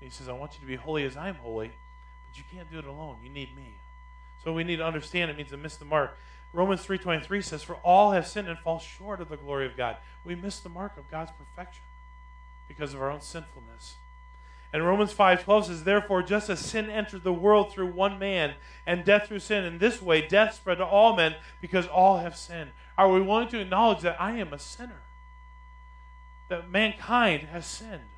And 0.00 0.10
he 0.10 0.10
says, 0.10 0.28
I 0.28 0.32
want 0.32 0.54
you 0.54 0.60
to 0.60 0.66
be 0.66 0.76
holy 0.76 1.04
as 1.04 1.16
I'm 1.16 1.34
holy, 1.36 1.72
but 2.28 2.38
you 2.38 2.44
can't 2.52 2.70
do 2.70 2.78
it 2.78 2.84
alone. 2.84 3.16
You 3.22 3.30
need 3.30 3.56
me. 3.56 3.74
So 4.42 4.52
we 4.52 4.64
need 4.64 4.76
to 4.76 4.86
understand 4.86 5.30
it 5.30 5.36
means 5.36 5.50
to 5.50 5.56
miss 5.56 5.76
the 5.76 5.84
mark. 5.84 6.16
Romans 6.52 6.84
3:23 6.84 7.42
says 7.42 7.62
for 7.62 7.76
all 7.76 8.12
have 8.12 8.26
sinned 8.26 8.48
and 8.48 8.58
fall 8.58 8.78
short 8.78 9.20
of 9.20 9.28
the 9.28 9.36
glory 9.36 9.66
of 9.66 9.76
God. 9.76 9.96
We 10.24 10.34
miss 10.34 10.60
the 10.60 10.68
mark 10.68 10.96
of 10.96 11.10
God's 11.10 11.32
perfection 11.32 11.84
because 12.66 12.94
of 12.94 13.02
our 13.02 13.10
own 13.10 13.20
sinfulness. 13.20 13.96
And 14.72 14.86
Romans 14.86 15.12
5:12 15.12 15.66
says 15.66 15.84
therefore 15.84 16.22
just 16.22 16.48
as 16.48 16.60
sin 16.60 16.90
entered 16.90 17.22
the 17.22 17.32
world 17.32 17.72
through 17.72 17.92
one 17.92 18.18
man 18.18 18.54
and 18.86 19.04
death 19.04 19.28
through 19.28 19.40
sin 19.40 19.64
in 19.64 19.78
this 19.78 20.00
way 20.00 20.26
death 20.26 20.54
spread 20.54 20.78
to 20.78 20.86
all 20.86 21.16
men 21.16 21.36
because 21.60 21.86
all 21.86 22.18
have 22.18 22.36
sinned. 22.36 22.72
Are 22.96 23.10
we 23.10 23.20
willing 23.20 23.48
to 23.48 23.60
acknowledge 23.60 24.00
that 24.00 24.20
I 24.20 24.32
am 24.32 24.52
a 24.52 24.58
sinner? 24.58 25.02
That 26.48 26.70
mankind 26.70 27.48
has 27.48 27.66
sinned 27.66 28.08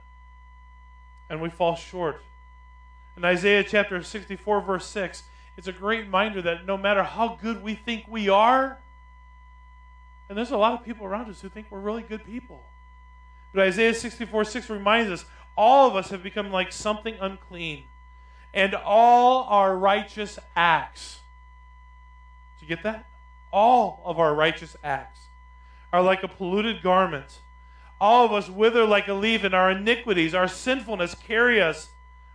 and 1.28 1.40
we 1.40 1.50
fall 1.50 1.76
short. 1.76 2.22
In 3.16 3.24
Isaiah 3.24 3.64
chapter 3.64 4.02
64 4.02 4.60
verse 4.60 4.86
6 4.86 5.24
it's 5.60 5.68
a 5.68 5.72
great 5.72 6.06
reminder 6.06 6.40
that 6.40 6.64
no 6.64 6.78
matter 6.78 7.02
how 7.02 7.36
good 7.42 7.62
we 7.62 7.74
think 7.74 8.06
we 8.08 8.30
are, 8.30 8.78
and 10.26 10.38
there's 10.38 10.52
a 10.52 10.56
lot 10.56 10.72
of 10.72 10.86
people 10.86 11.04
around 11.04 11.28
us 11.28 11.42
who 11.42 11.50
think 11.50 11.66
we're 11.68 11.80
really 11.80 12.00
good 12.00 12.24
people. 12.24 12.62
But 13.52 13.66
Isaiah 13.66 13.92
64 13.92 14.46
6 14.46 14.70
reminds 14.70 15.10
us 15.10 15.26
all 15.58 15.86
of 15.86 15.96
us 15.96 16.08
have 16.08 16.22
become 16.22 16.50
like 16.50 16.72
something 16.72 17.14
unclean, 17.20 17.84
and 18.54 18.74
all 18.74 19.42
our 19.50 19.76
righteous 19.76 20.38
acts. 20.56 21.20
Do 22.58 22.64
you 22.64 22.74
get 22.74 22.82
that? 22.84 23.04
All 23.52 24.00
of 24.06 24.18
our 24.18 24.34
righteous 24.34 24.76
acts 24.82 25.20
are 25.92 26.00
like 26.00 26.22
a 26.22 26.28
polluted 26.28 26.80
garment. 26.80 27.40
All 28.00 28.24
of 28.24 28.32
us 28.32 28.48
wither 28.48 28.86
like 28.86 29.08
a 29.08 29.12
leaf, 29.12 29.44
and 29.44 29.52
our 29.52 29.70
iniquities, 29.72 30.32
our 30.32 30.48
sinfulness, 30.48 31.14
carry 31.14 31.60
us 31.60 31.90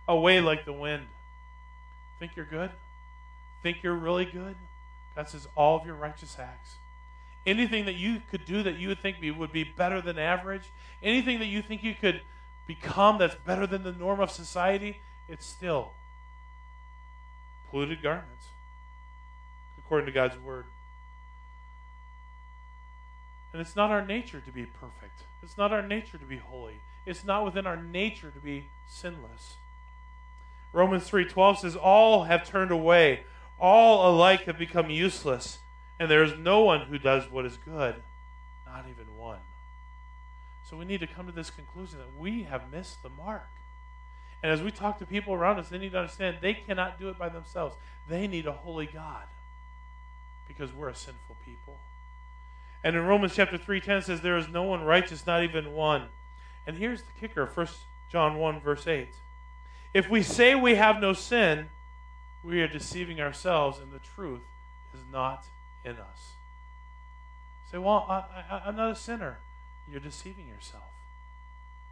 away 0.06 0.40
like 0.40 0.64
the 0.64 0.72
wind. 0.72 1.08
Think 2.20 2.36
you're 2.36 2.44
good? 2.44 2.70
Think 3.66 3.82
you're 3.82 3.96
really 3.96 4.24
good? 4.24 4.54
God 5.16 5.28
says, 5.28 5.48
all 5.56 5.76
of 5.76 5.84
your 5.84 5.96
righteous 5.96 6.36
acts. 6.38 6.76
Anything 7.44 7.84
that 7.86 7.96
you 7.96 8.22
could 8.30 8.44
do 8.44 8.62
that 8.62 8.78
you 8.78 8.86
would 8.86 9.00
think 9.00 9.16
would 9.36 9.50
be 9.50 9.64
better 9.64 10.00
than 10.00 10.20
average, 10.20 10.70
anything 11.02 11.40
that 11.40 11.46
you 11.46 11.62
think 11.62 11.82
you 11.82 11.94
could 11.94 12.20
become 12.68 13.18
that's 13.18 13.34
better 13.34 13.66
than 13.66 13.82
the 13.82 13.90
norm 13.90 14.20
of 14.20 14.30
society, 14.30 15.00
it's 15.28 15.44
still 15.44 15.90
polluted 17.68 18.02
garments, 18.02 18.46
according 19.78 20.06
to 20.06 20.12
God's 20.12 20.38
word. 20.38 20.66
And 23.52 23.60
it's 23.60 23.74
not 23.74 23.90
our 23.90 24.04
nature 24.04 24.40
to 24.40 24.52
be 24.52 24.64
perfect. 24.64 25.22
It's 25.42 25.58
not 25.58 25.72
our 25.72 25.82
nature 25.82 26.18
to 26.18 26.24
be 26.24 26.36
holy. 26.36 26.76
It's 27.04 27.24
not 27.24 27.44
within 27.44 27.66
our 27.66 27.76
nature 27.76 28.30
to 28.30 28.38
be 28.38 28.66
sinless. 28.86 29.56
Romans 30.72 31.10
3:12 31.10 31.58
says 31.58 31.74
all 31.74 32.24
have 32.24 32.46
turned 32.46 32.70
away 32.70 33.24
all 33.58 34.14
alike 34.14 34.42
have 34.42 34.58
become 34.58 34.90
useless, 34.90 35.58
and 35.98 36.10
there 36.10 36.22
is 36.22 36.36
no 36.38 36.62
one 36.62 36.82
who 36.82 36.98
does 36.98 37.30
what 37.30 37.46
is 37.46 37.56
good, 37.56 37.96
not 38.66 38.84
even 38.90 39.16
one. 39.16 39.40
So 40.68 40.76
we 40.76 40.84
need 40.84 41.00
to 41.00 41.06
come 41.06 41.26
to 41.26 41.32
this 41.32 41.50
conclusion 41.50 41.98
that 41.98 42.18
we 42.18 42.42
have 42.42 42.72
missed 42.72 43.02
the 43.02 43.08
mark. 43.08 43.48
And 44.42 44.52
as 44.52 44.62
we 44.62 44.70
talk 44.70 44.98
to 44.98 45.06
people 45.06 45.32
around 45.32 45.58
us, 45.58 45.68
they 45.68 45.78
need 45.78 45.92
to 45.92 45.98
understand 45.98 46.38
they 46.40 46.54
cannot 46.54 46.98
do 46.98 47.08
it 47.08 47.18
by 47.18 47.28
themselves. 47.28 47.76
They 48.08 48.26
need 48.26 48.46
a 48.46 48.52
holy 48.52 48.86
God 48.86 49.24
because 50.46 50.72
we're 50.72 50.88
a 50.88 50.94
sinful 50.94 51.36
people. 51.44 51.78
And 52.84 52.94
in 52.94 53.04
Romans 53.04 53.34
chapter 53.34 53.58
3:10 53.58 54.02
says 54.02 54.20
there 54.20 54.36
is 54.36 54.48
no 54.48 54.62
one 54.62 54.84
righteous, 54.84 55.26
not 55.26 55.42
even 55.42 55.72
one. 55.72 56.08
And 56.66 56.76
here's 56.76 57.02
the 57.02 57.12
kicker, 57.12 57.46
1 57.46 57.66
John 58.08 58.38
1 58.38 58.60
verse 58.60 58.86
8. 58.86 59.08
If 59.94 60.08
we 60.10 60.22
say 60.22 60.54
we 60.54 60.74
have 60.74 61.00
no 61.00 61.12
sin, 61.12 61.70
we 62.42 62.60
are 62.60 62.68
deceiving 62.68 63.20
ourselves 63.20 63.78
and 63.78 63.90
the 63.90 63.98
truth 63.98 64.42
is 64.94 65.00
not 65.12 65.44
in 65.84 65.92
us. 65.92 66.32
Say, 67.70 67.78
well, 67.78 68.06
I, 68.08 68.68
am 68.68 68.76
not 68.76 68.92
a 68.92 68.96
sinner. 68.96 69.38
You're 69.90 70.00
deceiving 70.00 70.46
yourself. 70.46 70.84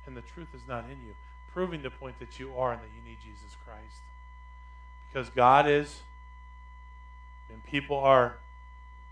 And 0.07 0.17
the 0.17 0.23
truth 0.23 0.49
is 0.55 0.63
not 0.69 0.85
in 0.85 0.99
you, 1.05 1.15
proving 1.53 1.83
the 1.83 1.91
point 1.91 2.19
that 2.19 2.39
you 2.39 2.55
are 2.57 2.73
and 2.73 2.81
that 2.81 2.91
you 2.95 3.09
need 3.09 3.19
Jesus 3.21 3.57
Christ. 3.67 4.03
Because 5.09 5.31
God 5.31 5.69
is, 5.69 6.03
and 7.51 7.65
people 7.65 7.97
are 7.97 8.39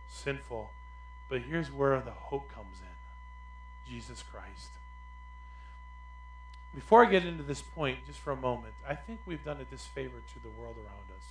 sinful. 0.08 0.70
But 1.28 1.42
here's 1.42 1.72
where 1.72 2.00
the 2.00 2.10
hope 2.10 2.52
comes 2.52 2.76
in 2.80 3.92
Jesus 3.92 4.22
Christ. 4.22 4.70
Before 6.74 7.04
I 7.04 7.10
get 7.10 7.26
into 7.26 7.42
this 7.42 7.60
point, 7.60 7.98
just 8.06 8.18
for 8.18 8.32
a 8.32 8.36
moment, 8.36 8.74
I 8.88 8.94
think 8.94 9.20
we've 9.26 9.44
done 9.44 9.60
a 9.60 9.64
disfavor 9.64 10.22
to 10.34 10.42
the 10.42 10.48
world 10.48 10.76
around 10.76 11.16
us. 11.16 11.24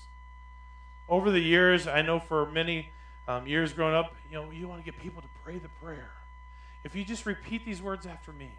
Over 1.09 1.31
the 1.31 1.39
years, 1.39 1.87
I 1.87 2.01
know 2.03 2.19
for 2.19 2.49
many 2.51 2.91
um, 3.27 3.47
years 3.47 3.73
growing 3.73 3.95
up, 3.95 4.15
you 4.29 4.37
know, 4.37 4.51
you 4.51 4.67
want 4.67 4.83
to 4.83 4.91
get 4.91 5.01
people 5.01 5.21
to 5.21 5.27
pray 5.43 5.57
the 5.57 5.69
prayer. 5.83 6.11
If 6.83 6.95
you 6.95 7.03
just 7.03 7.25
repeat 7.25 7.65
these 7.65 7.81
words 7.81 8.05
after 8.05 8.31
me, 8.31 8.51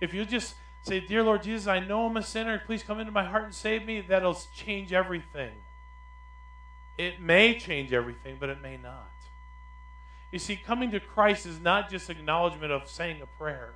if 0.00 0.12
you 0.12 0.24
just 0.24 0.54
say, 0.82 1.00
Dear 1.00 1.22
Lord 1.22 1.42
Jesus, 1.42 1.66
I 1.66 1.80
know 1.80 2.06
I'm 2.06 2.16
a 2.16 2.22
sinner, 2.22 2.60
please 2.64 2.82
come 2.82 3.00
into 3.00 3.12
my 3.12 3.24
heart 3.24 3.44
and 3.44 3.54
save 3.54 3.86
me, 3.86 4.00
that'll 4.00 4.38
change 4.54 4.92
everything. 4.92 5.52
It 6.98 7.20
may 7.20 7.58
change 7.58 7.92
everything, 7.92 8.36
but 8.38 8.50
it 8.50 8.60
may 8.60 8.76
not. 8.76 9.10
You 10.30 10.38
see, 10.38 10.56
coming 10.56 10.90
to 10.92 11.00
Christ 11.00 11.46
is 11.46 11.60
not 11.60 11.90
just 11.90 12.08
acknowledgement 12.08 12.72
of 12.72 12.88
saying 12.88 13.20
a 13.22 13.26
prayer. 13.26 13.74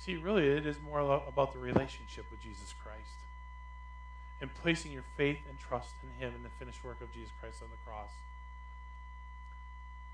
See, 0.00 0.16
really, 0.16 0.46
it 0.46 0.66
is 0.66 0.80
more 0.80 1.00
about 1.00 1.52
the 1.52 1.58
relationship 1.58 2.24
with 2.30 2.40
Jesus 2.40 2.74
Christ 2.82 3.20
and 4.40 4.48
placing 4.54 4.92
your 4.92 5.04
faith 5.14 5.40
and 5.46 5.58
trust 5.58 5.96
in 6.02 6.18
Him 6.18 6.32
and 6.34 6.42
the 6.42 6.48
finished 6.58 6.82
work 6.82 7.02
of 7.02 7.12
Jesus 7.12 7.30
Christ 7.38 7.62
on 7.62 7.68
the 7.70 7.76
cross. 7.84 8.08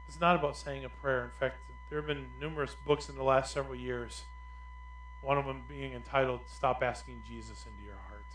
It's 0.08 0.20
not 0.20 0.34
about 0.34 0.56
saying 0.56 0.84
a 0.84 0.88
prayer. 0.88 1.22
In 1.22 1.30
fact, 1.38 1.58
there 1.88 1.98
have 2.00 2.06
been 2.08 2.30
numerous 2.40 2.74
books 2.74 3.08
in 3.08 3.14
the 3.14 3.22
last 3.22 3.52
several 3.52 3.76
years, 3.76 4.24
one 5.22 5.38
of 5.38 5.46
them 5.46 5.62
being 5.68 5.92
entitled 5.92 6.40
Stop 6.48 6.82
Asking 6.82 7.22
Jesus 7.24 7.64
into 7.64 7.86
Your 7.86 8.00
Heart. 8.08 8.26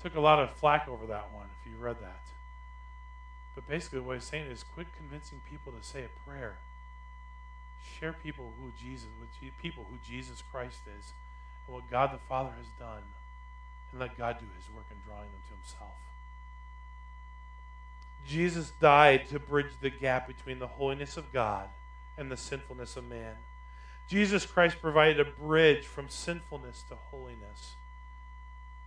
Took 0.00 0.14
a 0.14 0.20
lot 0.20 0.38
of 0.38 0.52
flack 0.52 0.86
over 0.86 1.06
that 1.06 1.32
one, 1.32 1.48
if 1.60 1.68
you 1.68 1.76
read 1.76 1.96
that. 2.02 2.22
But 3.56 3.66
basically, 3.66 3.98
what 3.98 4.14
he's 4.14 4.24
saying 4.24 4.46
is 4.48 4.62
quit 4.62 4.86
convincing 4.96 5.40
people 5.50 5.72
to 5.72 5.84
say 5.84 6.04
a 6.04 6.30
prayer 6.30 6.58
Share 7.98 8.12
people 8.12 8.52
who 8.60 8.70
Jesus, 8.78 9.08
with 9.20 9.28
people 9.58 9.86
who 9.90 9.98
Jesus 10.06 10.42
Christ 10.52 10.80
is, 10.98 11.12
and 11.66 11.74
what 11.74 11.90
God 11.90 12.12
the 12.12 12.18
Father 12.28 12.52
has 12.56 12.68
done, 12.78 13.02
and 13.90 14.00
let 14.00 14.16
God 14.16 14.38
do 14.38 14.46
His 14.56 14.70
work 14.74 14.86
in 14.90 14.96
drawing 15.06 15.30
them 15.30 15.40
to 15.48 15.54
Himself. 15.54 15.96
Jesus 18.26 18.72
died 18.80 19.28
to 19.28 19.38
bridge 19.38 19.72
the 19.80 19.90
gap 19.90 20.26
between 20.26 20.58
the 20.58 20.66
holiness 20.66 21.16
of 21.16 21.32
God 21.32 21.68
and 22.16 22.30
the 22.30 22.36
sinfulness 22.36 22.96
of 22.96 23.08
man. 23.08 23.36
Jesus 24.06 24.44
Christ 24.44 24.80
provided 24.80 25.20
a 25.20 25.24
bridge 25.24 25.86
from 25.86 26.08
sinfulness 26.08 26.84
to 26.88 26.96
holiness. 26.96 27.76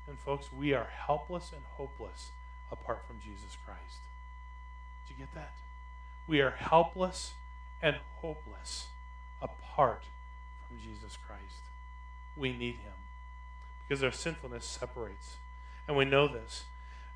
And 0.07 0.19
folks, 0.19 0.51
we 0.51 0.73
are 0.73 0.87
helpless 1.07 1.51
and 1.53 1.63
hopeless 1.63 2.31
apart 2.71 3.05
from 3.07 3.19
Jesus 3.19 3.57
Christ. 3.65 4.01
Did 5.07 5.13
you 5.13 5.25
get 5.25 5.33
that? 5.33 5.53
We 6.27 6.41
are 6.41 6.51
helpless 6.51 7.33
and 7.83 7.97
hopeless 8.15 8.87
apart 9.41 10.03
from 10.65 10.79
Jesus 10.79 11.17
Christ. 11.27 11.41
We 12.35 12.53
need 12.53 12.75
him 12.75 12.93
because 13.87 14.01
our 14.01 14.11
sinfulness 14.11 14.65
separates. 14.65 15.35
And 15.87 15.97
we 15.97 16.05
know 16.05 16.27
this. 16.27 16.63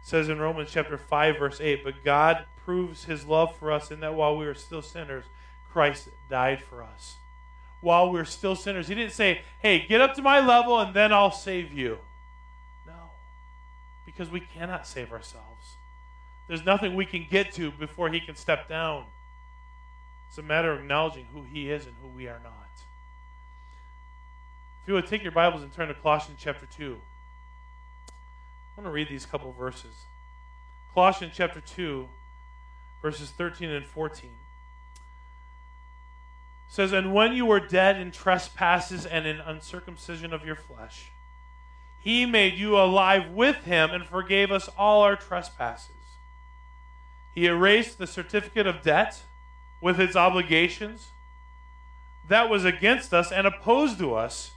It 0.03 0.07
says 0.07 0.29
in 0.29 0.39
Romans 0.39 0.69
chapter 0.71 0.97
5 0.97 1.39
verse 1.39 1.61
8, 1.61 1.83
but 1.83 2.03
God 2.03 2.45
proves 2.63 3.05
his 3.05 3.25
love 3.25 3.55
for 3.55 3.71
us 3.71 3.89
in 3.89 4.01
that 4.01 4.13
while 4.13 4.37
we 4.37 4.45
were 4.45 4.53
still 4.53 4.81
sinners, 4.81 5.23
Christ 5.71 6.09
died 6.29 6.61
for 6.61 6.83
us. 6.83 7.15
While 7.79 8.11
we 8.11 8.19
we're 8.19 8.25
still 8.25 8.55
sinners. 8.55 8.89
He 8.89 8.95
didn't 8.95 9.13
say, 9.13 9.43
"Hey, 9.59 9.85
get 9.87 10.01
up 10.01 10.15
to 10.15 10.21
my 10.21 10.39
level 10.39 10.79
and 10.79 10.93
then 10.93 11.13
I'll 11.13 11.31
save 11.31 11.71
you." 11.71 11.99
No. 12.85 13.11
Because 14.05 14.29
we 14.29 14.39
cannot 14.41 14.87
save 14.87 15.13
ourselves. 15.13 15.75
There's 16.47 16.65
nothing 16.65 16.95
we 16.95 17.05
can 17.05 17.27
get 17.29 17.53
to 17.53 17.71
before 17.71 18.09
he 18.09 18.19
can 18.19 18.35
step 18.35 18.67
down. 18.67 19.05
It's 20.27 20.37
a 20.37 20.41
matter 20.41 20.71
of 20.71 20.79
acknowledging 20.79 21.27
who 21.33 21.43
He 21.43 21.69
is 21.71 21.85
and 21.85 21.95
who 22.01 22.07
we 22.07 22.27
are 22.27 22.39
not. 22.43 22.69
If 24.81 24.87
you 24.87 24.93
would 24.93 25.07
take 25.07 25.23
your 25.23 25.31
Bibles 25.31 25.63
and 25.63 25.73
turn 25.73 25.87
to 25.89 25.93
Colossians 25.93 26.39
chapter 26.41 26.65
2, 26.65 26.97
I 28.07 28.81
want 28.81 28.87
to 28.87 28.91
read 28.91 29.09
these 29.09 29.25
couple 29.25 29.51
verses. 29.51 30.05
Colossians 30.93 31.33
chapter 31.35 31.61
2, 31.61 32.07
verses 33.01 33.31
13 33.31 33.69
and 33.69 33.85
14 33.85 34.29
says, 36.67 36.91
And 36.91 37.13
when 37.13 37.33
you 37.33 37.45
were 37.45 37.59
dead 37.59 37.99
in 37.99 38.11
trespasses 38.11 39.05
and 39.05 39.25
in 39.25 39.39
uncircumcision 39.39 40.33
of 40.33 40.45
your 40.45 40.55
flesh, 40.55 41.11
he 41.99 42.25
made 42.25 42.53
you 42.53 42.77
alive 42.77 43.31
with 43.31 43.63
him 43.65 43.91
and 43.91 44.05
forgave 44.05 44.51
us 44.51 44.69
all 44.77 45.01
our 45.01 45.15
trespasses. 45.15 45.91
He 47.33 47.45
erased 47.45 47.97
the 47.97 48.07
certificate 48.07 48.67
of 48.67 48.81
debt 48.81 49.23
with 49.81 49.99
its 49.99 50.15
obligations 50.15 51.09
that 52.27 52.49
was 52.49 52.65
against 52.65 53.13
us 53.13 53.31
and 53.31 53.47
opposed 53.47 53.99
to 53.99 54.13
us 54.13 54.51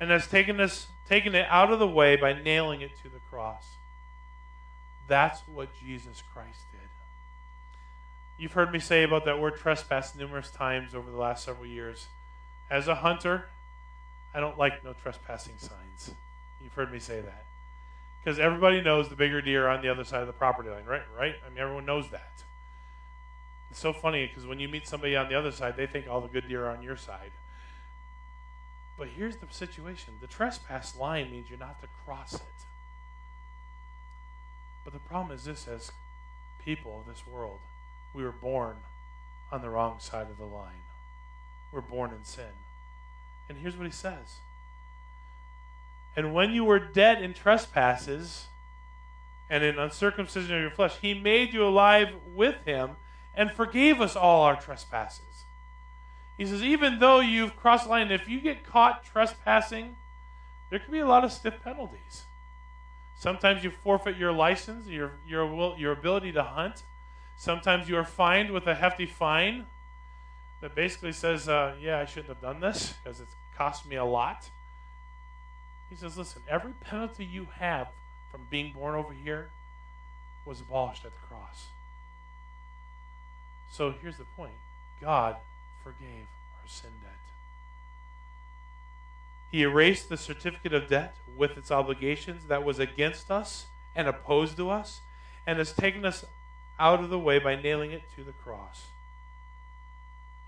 and 0.00 0.10
has 0.10 0.26
taken 0.26 0.60
us 0.60 0.88
taken 1.08 1.34
it 1.34 1.46
out 1.48 1.72
of 1.72 1.78
the 1.78 1.86
way 1.86 2.16
by 2.16 2.32
nailing 2.32 2.80
it 2.80 2.90
to 3.02 3.08
the 3.08 3.18
cross. 3.30 3.76
That's 5.08 5.46
what 5.46 5.74
Jesus 5.74 6.22
Christ 6.32 6.60
did. 6.70 6.80
You've 8.38 8.52
heard 8.52 8.72
me 8.72 8.78
say 8.78 9.02
about 9.02 9.24
that 9.26 9.38
word 9.38 9.56
trespass 9.56 10.14
numerous 10.14 10.50
times 10.50 10.94
over 10.94 11.10
the 11.10 11.16
last 11.16 11.44
several 11.44 11.66
years. 11.66 12.06
As 12.70 12.88
a 12.88 12.94
hunter, 12.94 13.46
I 14.34 14.40
don't 14.40 14.56
like 14.56 14.82
no 14.82 14.94
trespassing 14.94 15.58
signs. 15.58 16.14
You've 16.62 16.72
heard 16.72 16.90
me 16.90 16.98
say 16.98 17.20
that. 17.20 17.44
Because 18.18 18.38
everybody 18.38 18.80
knows 18.80 19.08
the 19.08 19.16
bigger 19.16 19.42
deer 19.42 19.66
are 19.66 19.70
on 19.70 19.82
the 19.82 19.88
other 19.88 20.04
side 20.04 20.20
of 20.22 20.28
the 20.28 20.32
property 20.32 20.70
line, 20.70 20.84
right? 20.86 21.02
Right? 21.16 21.34
I 21.44 21.48
mean, 21.50 21.58
everyone 21.58 21.84
knows 21.84 22.08
that. 22.10 22.44
It's 23.72 23.80
so 23.80 23.94
funny 23.94 24.26
because 24.26 24.46
when 24.46 24.60
you 24.60 24.68
meet 24.68 24.86
somebody 24.86 25.16
on 25.16 25.30
the 25.30 25.34
other 25.34 25.50
side, 25.50 25.78
they 25.78 25.86
think 25.86 26.06
all 26.06 26.20
the 26.20 26.28
good 26.28 26.46
deer 26.46 26.66
are 26.66 26.76
on 26.76 26.82
your 26.82 26.94
side. 26.94 27.30
But 28.98 29.08
here's 29.08 29.38
the 29.38 29.46
situation 29.50 30.12
the 30.20 30.26
trespass 30.26 30.94
line 30.94 31.30
means 31.30 31.48
you're 31.48 31.58
not 31.58 31.80
to 31.80 31.88
cross 32.04 32.34
it. 32.34 32.66
But 34.84 34.92
the 34.92 34.98
problem 34.98 35.34
is 35.34 35.44
this 35.44 35.66
as 35.66 35.90
people 36.62 37.00
of 37.00 37.06
this 37.06 37.26
world, 37.26 37.60
we 38.12 38.22
were 38.22 38.30
born 38.30 38.76
on 39.50 39.62
the 39.62 39.70
wrong 39.70 39.98
side 40.00 40.26
of 40.28 40.36
the 40.36 40.44
line. 40.44 40.84
We're 41.72 41.80
born 41.80 42.10
in 42.10 42.24
sin. 42.24 42.52
And 43.48 43.56
here's 43.56 43.74
what 43.74 43.86
he 43.86 43.92
says 43.92 44.40
And 46.14 46.34
when 46.34 46.50
you 46.50 46.64
were 46.64 46.78
dead 46.78 47.22
in 47.22 47.32
trespasses 47.32 48.48
and 49.48 49.64
in 49.64 49.78
uncircumcision 49.78 50.54
of 50.56 50.60
your 50.60 50.70
flesh, 50.70 50.98
he 51.00 51.14
made 51.14 51.54
you 51.54 51.66
alive 51.66 52.10
with 52.34 52.56
him 52.66 52.96
and 53.34 53.50
forgave 53.50 54.00
us 54.00 54.16
all 54.16 54.42
our 54.42 54.60
trespasses. 54.60 55.44
He 56.36 56.46
says, 56.46 56.62
even 56.62 56.98
though 56.98 57.20
you've 57.20 57.56
crossed 57.56 57.84
the 57.84 57.90
line, 57.90 58.10
if 58.10 58.28
you 58.28 58.40
get 58.40 58.64
caught 58.64 59.04
trespassing, 59.04 59.96
there 60.70 60.78
can 60.78 60.92
be 60.92 60.98
a 60.98 61.06
lot 61.06 61.24
of 61.24 61.32
stiff 61.32 61.62
penalties. 61.62 62.24
Sometimes 63.14 63.62
you 63.62 63.70
forfeit 63.70 64.16
your 64.16 64.32
license, 64.32 64.88
your, 64.88 65.12
your, 65.26 65.76
your 65.78 65.92
ability 65.92 66.32
to 66.32 66.42
hunt. 66.42 66.82
Sometimes 67.36 67.88
you 67.88 67.96
are 67.96 68.04
fined 68.04 68.50
with 68.50 68.66
a 68.66 68.74
hefty 68.74 69.06
fine 69.06 69.66
that 70.60 70.74
basically 70.74 71.12
says, 71.12 71.48
uh, 71.48 71.74
yeah, 71.80 71.98
I 71.98 72.04
shouldn't 72.04 72.28
have 72.28 72.40
done 72.40 72.60
this 72.60 72.94
because 73.02 73.20
it's 73.20 73.34
cost 73.56 73.86
me 73.86 73.96
a 73.96 74.04
lot. 74.04 74.48
He 75.90 75.96
says, 75.96 76.16
listen, 76.16 76.42
every 76.48 76.72
penalty 76.72 77.24
you 77.24 77.48
have 77.58 77.88
from 78.30 78.46
being 78.48 78.72
born 78.72 78.94
over 78.94 79.12
here 79.12 79.50
was 80.44 80.60
abolished 80.60 81.04
at 81.04 81.12
the 81.12 81.20
cross. 81.28 81.66
So 83.72 83.94
here's 84.02 84.18
the 84.18 84.24
point 84.36 84.52
God 85.00 85.36
forgave 85.82 86.26
our 86.60 86.68
sin 86.68 86.90
debt. 87.02 87.10
He 89.50 89.62
erased 89.62 90.10
the 90.10 90.18
certificate 90.18 90.74
of 90.74 90.88
debt 90.88 91.16
with 91.36 91.56
its 91.56 91.70
obligations 91.70 92.46
that 92.48 92.64
was 92.64 92.78
against 92.78 93.30
us 93.30 93.66
and 93.96 94.06
opposed 94.06 94.56
to 94.58 94.70
us, 94.70 95.00
and 95.46 95.58
has 95.58 95.72
taken 95.72 96.04
us 96.04 96.24
out 96.78 97.00
of 97.00 97.10
the 97.10 97.18
way 97.18 97.38
by 97.38 97.54
nailing 97.54 97.92
it 97.92 98.02
to 98.16 98.24
the 98.24 98.32
cross. 98.32 98.86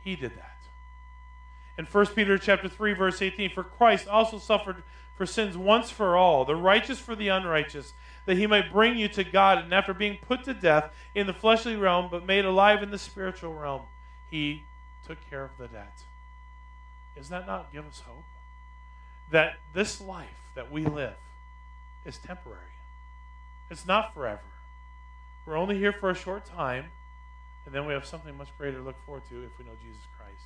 He 0.03 0.17
did 0.17 0.37
that. 0.37 0.54
In 1.77 1.87
1 1.87 2.07
Peter 2.09 2.39
chapter 2.39 2.69
3 2.69 2.93
verse 2.93 3.21
18, 3.21 3.51
for 3.51 3.65
Christ 3.65 4.07
also 4.09 4.39
suffered 4.39 4.83
for 5.17 5.27
sins 5.27 5.57
once 5.57 5.91
for 5.91 6.17
all, 6.17 6.45
the 6.45 6.57
righteous 6.57 6.99
for 6.99 7.15
the 7.15 7.29
unrighteous, 7.29 7.95
that 8.27 8.37
he 8.37 8.47
might 8.47 8.73
bring 8.73 8.97
you 8.97 9.09
to 9.09 9.25
God, 9.25 9.59
and 9.59 9.73
after 9.73 9.95
being 9.95 10.19
put 10.21 10.45
to 10.45 10.55
death 10.55 10.93
in 11.15 11.27
the 11.27 11.33
fleshly 11.33 11.77
realm, 11.77 12.09
but 12.11 12.27
made 12.27 12.45
alive 12.45 12.83
in 12.83 12.91
the 12.91 12.99
spiritual 12.99 13.55
realm, 13.55 13.83
he 14.31 14.65
took 15.07 15.19
care 15.31 15.45
of 15.45 15.57
the 15.59 15.69
debt. 15.69 16.03
Does 17.17 17.29
that 17.29 17.47
not 17.47 17.73
give 17.73 17.87
us 17.87 18.03
hope? 18.07 18.25
That 19.31 19.59
this 19.73 20.01
life 20.01 20.51
that 20.55 20.71
we 20.71 20.85
live 20.85 21.17
is 22.05 22.19
temporary. 22.19 22.61
It's 23.71 23.87
not 23.87 24.15
forever. 24.15 24.41
We're 25.47 25.57
only 25.57 25.79
here 25.79 25.93
for 25.93 26.11
a 26.11 26.15
short 26.15 26.45
time, 26.45 26.87
and 27.67 27.75
then 27.75 27.87
we 27.87 27.93
have 27.93 28.07
something 28.07 28.37
much 28.37 28.49
greater 28.59 28.79
to 28.79 28.83
look 28.83 28.97
forward 29.05 29.23
to 29.29 29.43
if 29.43 29.59
we 29.59 29.65
know 29.65 29.73
Jesus 29.83 30.03
Christ. 30.19 30.43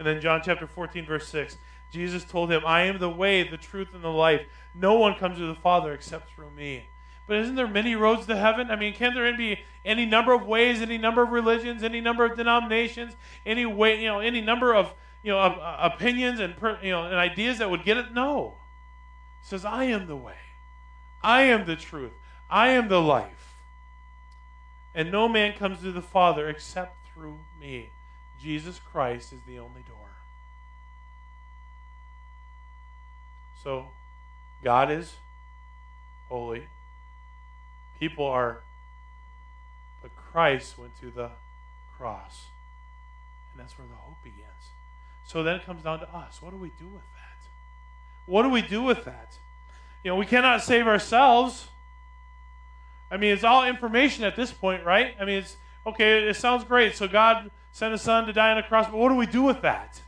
And 0.00 0.06
then 0.06 0.22
John 0.22 0.40
chapter 0.42 0.66
14, 0.66 1.04
verse 1.04 1.28
6, 1.28 1.58
Jesus 1.90 2.24
told 2.24 2.50
him, 2.50 2.62
I 2.64 2.84
am 2.84 2.98
the 2.98 3.10
way, 3.10 3.46
the 3.46 3.58
truth, 3.58 3.88
and 3.92 4.02
the 4.02 4.08
life. 4.08 4.40
No 4.74 4.94
one 4.94 5.14
comes 5.16 5.36
to 5.36 5.46
the 5.46 5.54
Father 5.54 5.92
except 5.92 6.30
through 6.30 6.52
me. 6.52 6.88
But 7.26 7.36
isn't 7.36 7.54
there 7.54 7.68
many 7.68 7.94
roads 7.96 8.24
to 8.28 8.34
heaven? 8.34 8.70
I 8.70 8.76
mean, 8.76 8.94
can 8.94 9.12
there 9.12 9.30
be 9.36 9.60
any 9.84 10.06
number 10.06 10.32
of 10.32 10.46
ways, 10.46 10.80
any 10.80 10.96
number 10.96 11.22
of 11.22 11.32
religions, 11.32 11.82
any 11.82 12.00
number 12.00 12.24
of 12.24 12.34
denominations, 12.34 13.14
any 13.44 13.66
way, 13.66 14.00
you 14.00 14.08
know, 14.08 14.20
any 14.20 14.40
number 14.40 14.74
of 14.74 14.94
you 15.22 15.32
know 15.32 15.38
of, 15.38 15.58
uh, 15.58 15.90
opinions 15.92 16.40
and 16.40 16.54
you 16.82 16.92
know 16.92 17.04
and 17.04 17.16
ideas 17.16 17.58
that 17.58 17.68
would 17.68 17.84
get 17.84 17.98
it? 17.98 18.10
No. 18.12 18.56
He 19.42 19.48
says, 19.48 19.66
"I 19.66 19.84
am 19.84 20.06
the 20.06 20.16
way, 20.16 20.38
I 21.22 21.42
am 21.42 21.66
the 21.66 21.76
truth, 21.76 22.12
I 22.48 22.68
am 22.68 22.88
the 22.88 23.02
life, 23.02 23.60
and 24.94 25.12
no 25.12 25.28
man 25.28 25.52
comes 25.52 25.82
to 25.82 25.92
the 25.92 26.02
Father 26.02 26.48
except 26.48 27.06
through 27.06 27.40
me." 27.60 27.90
Jesus 28.42 28.80
Christ 28.92 29.32
is 29.32 29.40
the 29.46 29.58
only 29.58 29.82
door. 29.82 29.96
So, 33.62 33.88
God 34.62 34.90
is 34.90 35.16
holy 36.28 36.66
people 38.00 38.24
are, 38.24 38.60
but 40.00 40.10
Christ 40.16 40.78
went 40.78 40.98
to 41.00 41.10
the 41.10 41.30
cross. 41.96 42.46
And 43.52 43.62
that's 43.62 43.78
where 43.78 43.86
the 43.86 43.94
hope 43.94 44.16
begins. 44.24 44.40
So 45.24 45.42
then 45.42 45.56
it 45.56 45.66
comes 45.66 45.82
down 45.82 46.00
to 46.00 46.12
us. 46.12 46.40
What 46.40 46.50
do 46.50 46.56
we 46.56 46.72
do 46.78 46.88
with 46.88 47.02
that? 47.02 47.46
What 48.26 48.42
do 48.42 48.48
we 48.48 48.62
do 48.62 48.82
with 48.82 49.04
that? 49.04 49.36
You 50.02 50.10
know, 50.10 50.16
we 50.16 50.26
cannot 50.26 50.62
save 50.62 50.86
ourselves. 50.88 51.68
I 53.10 53.18
mean, 53.18 53.32
it's 53.32 53.44
all 53.44 53.66
information 53.66 54.24
at 54.24 54.34
this 54.34 54.50
point, 54.50 54.84
right? 54.84 55.14
I 55.20 55.24
mean, 55.26 55.36
it's 55.36 55.56
okay, 55.86 56.26
it 56.26 56.36
sounds 56.36 56.64
great. 56.64 56.96
So 56.96 57.06
God 57.06 57.50
sent 57.72 57.92
his 57.92 58.02
son 58.02 58.26
to 58.26 58.32
die 58.32 58.50
on 58.50 58.58
a 58.58 58.62
cross, 58.62 58.86
but 58.86 58.96
what 58.96 59.08
do 59.08 59.14
we 59.14 59.26
do 59.26 59.42
with 59.42 59.62
that? 59.62 60.00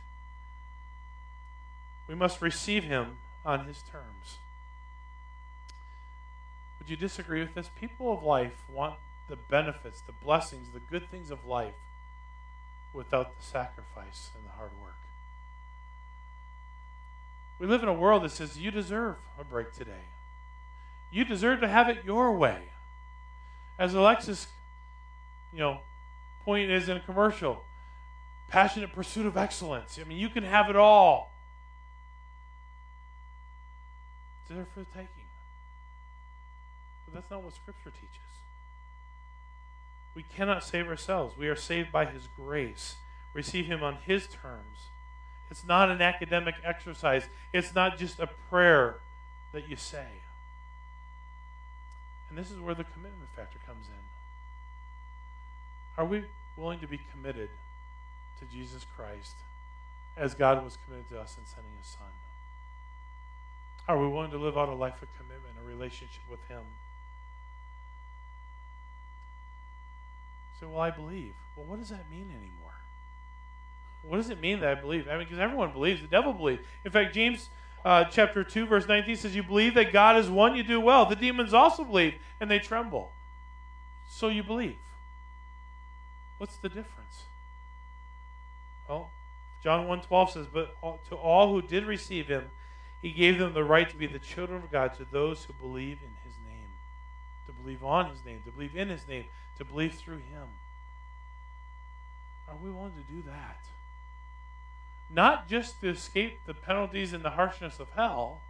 We 2.07 2.15
must 2.15 2.41
receive 2.41 2.83
him 2.83 3.17
on 3.45 3.65
his 3.65 3.83
terms. 3.83 4.37
Would 6.79 6.89
you 6.89 6.97
disagree 6.97 7.39
with 7.39 7.53
this? 7.53 7.69
People 7.79 8.11
of 8.11 8.23
life 8.23 8.63
want 8.69 8.95
the 9.29 9.37
benefits, 9.37 10.01
the 10.01 10.11
blessings, 10.11 10.69
the 10.73 10.81
good 10.81 11.09
things 11.09 11.31
of 11.31 11.45
life 11.45 11.75
without 12.91 13.37
the 13.37 13.43
sacrifice 13.43 14.31
and 14.35 14.45
the 14.45 14.51
hard 14.51 14.71
work. 14.81 14.97
We 17.57 17.67
live 17.67 17.83
in 17.83 17.89
a 17.89 17.93
world 17.93 18.23
that 18.23 18.31
says 18.31 18.57
you 18.57 18.71
deserve 18.71 19.15
a 19.39 19.43
break 19.43 19.73
today. 19.73 20.09
You 21.09 21.23
deserve 21.23 21.61
to 21.61 21.67
have 21.67 21.87
it 21.87 22.03
your 22.03 22.33
way. 22.33 22.63
As 23.79 23.93
Alexis, 23.93 24.47
you 25.53 25.59
know, 25.59 25.79
point 26.45 26.69
is 26.71 26.89
in 26.89 26.97
a 26.97 26.99
commercial, 26.99 27.63
passionate 28.47 28.93
pursuit 28.93 29.25
of 29.25 29.37
excellence. 29.37 29.99
I 29.99 30.07
mean, 30.07 30.17
you 30.17 30.29
can 30.29 30.43
have 30.43 30.69
it 30.69 30.75
all. 30.75 31.33
It's 34.41 34.55
there 34.55 34.67
for 34.73 34.81
the 34.81 34.85
taking. 34.85 35.07
But 37.05 37.15
that's 37.15 37.31
not 37.31 37.43
what 37.43 37.53
Scripture 37.53 37.91
teaches. 37.91 38.19
We 40.15 40.23
cannot 40.23 40.63
save 40.63 40.87
ourselves. 40.87 41.37
We 41.37 41.47
are 41.47 41.55
saved 41.55 41.91
by 41.91 42.05
His 42.05 42.27
grace. 42.35 42.95
Receive 43.33 43.65
Him 43.65 43.83
on 43.83 43.97
His 44.05 44.27
terms. 44.27 44.89
It's 45.49 45.65
not 45.65 45.89
an 45.91 46.01
academic 46.01 46.55
exercise, 46.63 47.27
it's 47.53 47.75
not 47.75 47.97
just 47.97 48.19
a 48.19 48.27
prayer 48.49 48.97
that 49.51 49.69
you 49.69 49.75
say. 49.75 50.07
And 52.27 52.37
this 52.37 52.49
is 52.49 52.59
where 52.59 52.73
the 52.73 52.83
commitment 52.83 53.29
factor 53.35 53.59
comes 53.67 53.85
in. 53.87 54.22
Are 55.97 56.05
we 56.05 56.23
willing 56.55 56.79
to 56.79 56.87
be 56.87 56.99
committed 57.11 57.49
to 58.39 58.45
Jesus 58.45 58.85
Christ 58.95 59.35
as 60.17 60.33
God 60.33 60.63
was 60.63 60.77
committed 60.85 61.09
to 61.09 61.19
us 61.19 61.37
in 61.39 61.45
sending 61.45 61.71
His 61.79 61.87
Son? 61.87 62.07
Are 63.87 63.99
we 63.99 64.07
willing 64.07 64.31
to 64.31 64.37
live 64.37 64.57
out 64.57 64.69
a 64.69 64.73
life 64.73 65.01
of 65.01 65.09
commitment, 65.17 65.55
a 65.61 65.67
relationship 65.67 66.23
with 66.29 66.45
Him? 66.47 66.61
So, 70.59 70.69
well, 70.69 70.79
I 70.79 70.91
believe. 70.91 71.33
Well, 71.55 71.65
what 71.65 71.79
does 71.79 71.89
that 71.89 72.09
mean 72.09 72.29
anymore? 72.29 72.73
What 74.03 74.17
does 74.17 74.29
it 74.29 74.39
mean 74.39 74.59
that 74.61 74.77
I 74.77 74.79
believe? 74.79 75.07
I 75.07 75.17
mean, 75.17 75.25
because 75.25 75.39
everyone 75.39 75.71
believes. 75.71 76.01
The 76.01 76.07
devil 76.07 76.33
believes. 76.33 76.61
In 76.83 76.91
fact, 76.91 77.13
James 77.13 77.49
uh, 77.85 78.05
chapter 78.05 78.43
2, 78.43 78.65
verse 78.65 78.87
19 78.87 79.15
says, 79.15 79.35
You 79.35 79.43
believe 79.43 79.73
that 79.75 79.91
God 79.91 80.17
is 80.17 80.29
one, 80.29 80.55
you 80.55 80.63
do 80.63 80.79
well. 80.79 81.05
The 81.05 81.15
demons 81.15 81.53
also 81.53 81.83
believe, 81.83 82.15
and 82.39 82.49
they 82.49 82.59
tremble. 82.59 83.11
So 84.07 84.29
you 84.29 84.43
believe. 84.43 84.77
What's 86.37 86.57
the 86.57 86.69
difference? 86.69 87.23
Well, 88.87 89.11
John 89.63 89.87
1.12 89.87 90.29
says, 90.31 90.47
But 90.51 90.75
to 91.09 91.15
all 91.15 91.53
who 91.53 91.61
did 91.61 91.85
receive 91.85 92.27
him, 92.27 92.51
he 93.01 93.11
gave 93.11 93.37
them 93.37 93.53
the 93.53 93.63
right 93.63 93.89
to 93.89 93.95
be 93.95 94.07
the 94.07 94.19
children 94.19 94.63
of 94.63 94.71
God 94.71 94.95
to 94.97 95.05
those 95.09 95.45
who 95.45 95.53
believe 95.53 95.99
in 96.01 96.11
his 96.23 96.33
name. 96.45 96.69
To 97.47 97.51
believe 97.51 97.83
on 97.83 98.09
his 98.09 98.25
name, 98.25 98.41
to 98.45 98.51
believe 98.51 98.75
in 98.75 98.89
his 98.89 99.07
name, 99.07 99.25
to 99.57 99.65
believe 99.65 99.93
through 99.95 100.17
Him. 100.17 100.47
Are 102.47 102.55
we 102.55 102.69
willing 102.69 102.93
to 102.93 103.13
do 103.13 103.21
that? 103.23 103.59
Not 105.09 105.47
just 105.47 105.81
to 105.81 105.89
escape 105.89 106.39
the 106.45 106.53
penalties 106.53 107.13
and 107.13 107.23
the 107.23 107.31
harshness 107.31 107.79
of 107.79 107.89
hell. 107.95 108.41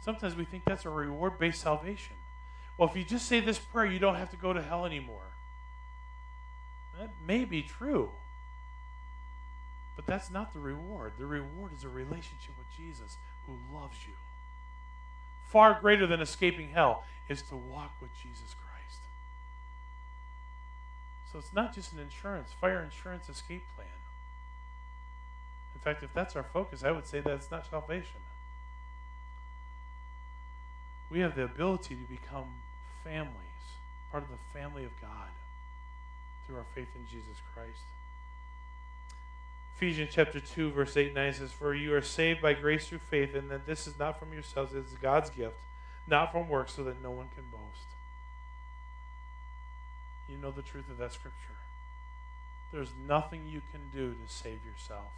Sometimes 0.00 0.36
we 0.36 0.44
think 0.44 0.64
that's 0.64 0.84
a 0.84 0.90
reward 0.90 1.38
based 1.38 1.62
salvation. 1.62 2.16
Well, 2.76 2.88
if 2.88 2.96
you 2.96 3.04
just 3.04 3.26
say 3.26 3.40
this 3.40 3.58
prayer, 3.58 3.90
you 3.90 3.98
don't 3.98 4.16
have 4.16 4.30
to 4.30 4.36
go 4.36 4.52
to 4.52 4.62
hell 4.62 4.84
anymore. 4.84 5.33
That 6.98 7.10
may 7.26 7.44
be 7.44 7.62
true. 7.62 8.10
But 9.96 10.06
that's 10.06 10.30
not 10.30 10.52
the 10.52 10.58
reward. 10.58 11.12
The 11.18 11.26
reward 11.26 11.72
is 11.72 11.84
a 11.84 11.88
relationship 11.88 12.56
with 12.58 12.70
Jesus 12.76 13.16
who 13.46 13.58
loves 13.72 14.06
you. 14.06 14.14
Far 15.44 15.78
greater 15.80 16.06
than 16.06 16.20
escaping 16.20 16.70
hell 16.70 17.04
is 17.28 17.42
to 17.42 17.56
walk 17.56 17.94
with 18.00 18.10
Jesus 18.20 18.54
Christ. 18.54 19.00
So 21.30 21.38
it's 21.38 21.52
not 21.52 21.74
just 21.74 21.92
an 21.92 22.00
insurance, 22.00 22.52
fire 22.52 22.82
insurance 22.82 23.28
escape 23.28 23.64
plan. 23.76 23.86
In 25.74 25.80
fact, 25.80 26.02
if 26.02 26.12
that's 26.12 26.34
our 26.34 26.42
focus, 26.42 26.82
I 26.82 26.90
would 26.90 27.06
say 27.06 27.20
that's 27.20 27.50
not 27.50 27.66
salvation. 27.68 28.20
We 31.10 31.20
have 31.20 31.36
the 31.36 31.44
ability 31.44 31.94
to 31.96 32.04
become 32.08 32.46
families, 33.04 33.76
part 34.10 34.24
of 34.24 34.30
the 34.30 34.58
family 34.58 34.84
of 34.84 34.90
God, 35.00 35.30
through 36.46 36.56
our 36.56 36.66
faith 36.74 36.88
in 36.94 37.06
Jesus 37.06 37.40
Christ. 37.54 37.82
Ephesians 39.76 40.10
chapter 40.12 40.38
2, 40.38 40.70
verse 40.70 40.96
8 40.96 41.06
and 41.06 41.14
9 41.16 41.32
says, 41.34 41.52
For 41.52 41.74
you 41.74 41.94
are 41.94 42.02
saved 42.02 42.40
by 42.40 42.54
grace 42.54 42.88
through 42.88 42.98
faith, 42.98 43.34
and 43.34 43.50
that 43.50 43.66
this 43.66 43.86
is 43.86 43.98
not 43.98 44.18
from 44.18 44.32
yourselves, 44.32 44.72
it 44.72 44.84
is 44.86 44.96
God's 45.00 45.30
gift, 45.30 45.56
not 46.06 46.30
from 46.30 46.48
works, 46.48 46.74
so 46.74 46.84
that 46.84 47.02
no 47.02 47.10
one 47.10 47.28
can 47.34 47.44
boast. 47.50 47.88
You 50.28 50.38
know 50.38 50.50
the 50.50 50.62
truth 50.62 50.88
of 50.88 50.98
that 50.98 51.12
scripture. 51.12 51.38
There's 52.72 52.92
nothing 53.06 53.42
you 53.46 53.62
can 53.72 53.80
do 53.92 54.14
to 54.14 54.32
save 54.32 54.60
yourself. 54.64 55.12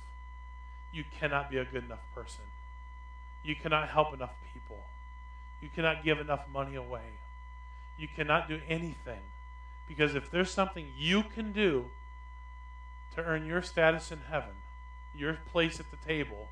You 0.93 1.05
cannot 1.19 1.51
be 1.51 1.59
a 1.59 1.65
good 1.65 1.85
enough 1.85 2.03
person. 2.15 2.45
You 3.43 3.55
cannot 3.55 3.89
help 3.89 4.15
enough 4.15 4.35
people. 4.53 4.85
You 5.61 5.69
cannot 5.75 6.05
give 6.05 6.19
enough 6.19 6.49
money 6.53 6.75
away. 6.75 7.19
You 7.99 8.09
cannot 8.15 8.49
do 8.49 8.61
anything. 8.69 9.21
Because 9.89 10.15
if 10.15 10.31
there's 10.31 10.51
something 10.51 10.89
you 10.97 11.23
can 11.23 11.53
do 11.53 11.87
to 13.15 13.23
earn 13.23 13.47
your 13.47 13.63
status 13.63 14.11
in 14.11 14.21
heaven, 14.31 14.55
your 15.15 15.39
place 15.51 15.81
at 15.81 15.91
the 15.91 15.97
table, 15.97 16.49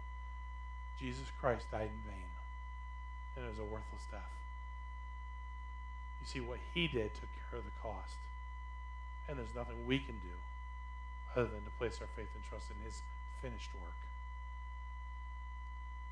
Jesus 0.99 1.27
Christ 1.40 1.70
died 1.70 1.90
in 1.90 2.11
vain. 2.11 2.25
And 3.37 3.44
it 3.44 3.49
was 3.49 3.59
a 3.59 3.64
worthless 3.64 4.05
death. 4.11 4.20
You 6.20 6.27
see, 6.27 6.40
what 6.40 6.61
he 6.73 6.87
did 6.87 7.12
took 7.14 7.29
care 7.51 7.59
of 7.59 7.64
the 7.64 7.70
cost. 7.83 8.16
And 9.29 9.38
there's 9.38 9.55
nothing 9.55 9.87
we 9.87 9.99
can 9.99 10.16
do 10.18 10.37
other 11.35 11.49
than 11.49 11.64
to 11.64 11.70
place 11.70 11.99
our 12.01 12.07
faith 12.16 12.29
and 12.35 12.44
trust 12.44 12.70
in 12.70 12.85
his 12.85 13.03
finished 13.42 13.70
work. 13.75 13.97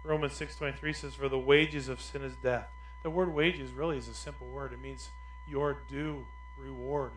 Romans 0.05 0.33
6.23 0.33 0.97
says, 0.97 1.15
For 1.15 1.29
the 1.29 1.39
wages 1.39 1.89
of 1.89 2.01
sin 2.01 2.23
is 2.23 2.35
death. 2.37 2.69
The 3.03 3.11
word 3.11 3.33
wages 3.33 3.73
really 3.73 3.97
is 3.97 4.09
a 4.09 4.15
simple 4.15 4.49
word. 4.49 4.73
It 4.73 4.83
means 4.83 5.11
your 5.47 5.79
due 5.89 6.27
reward, 6.57 7.13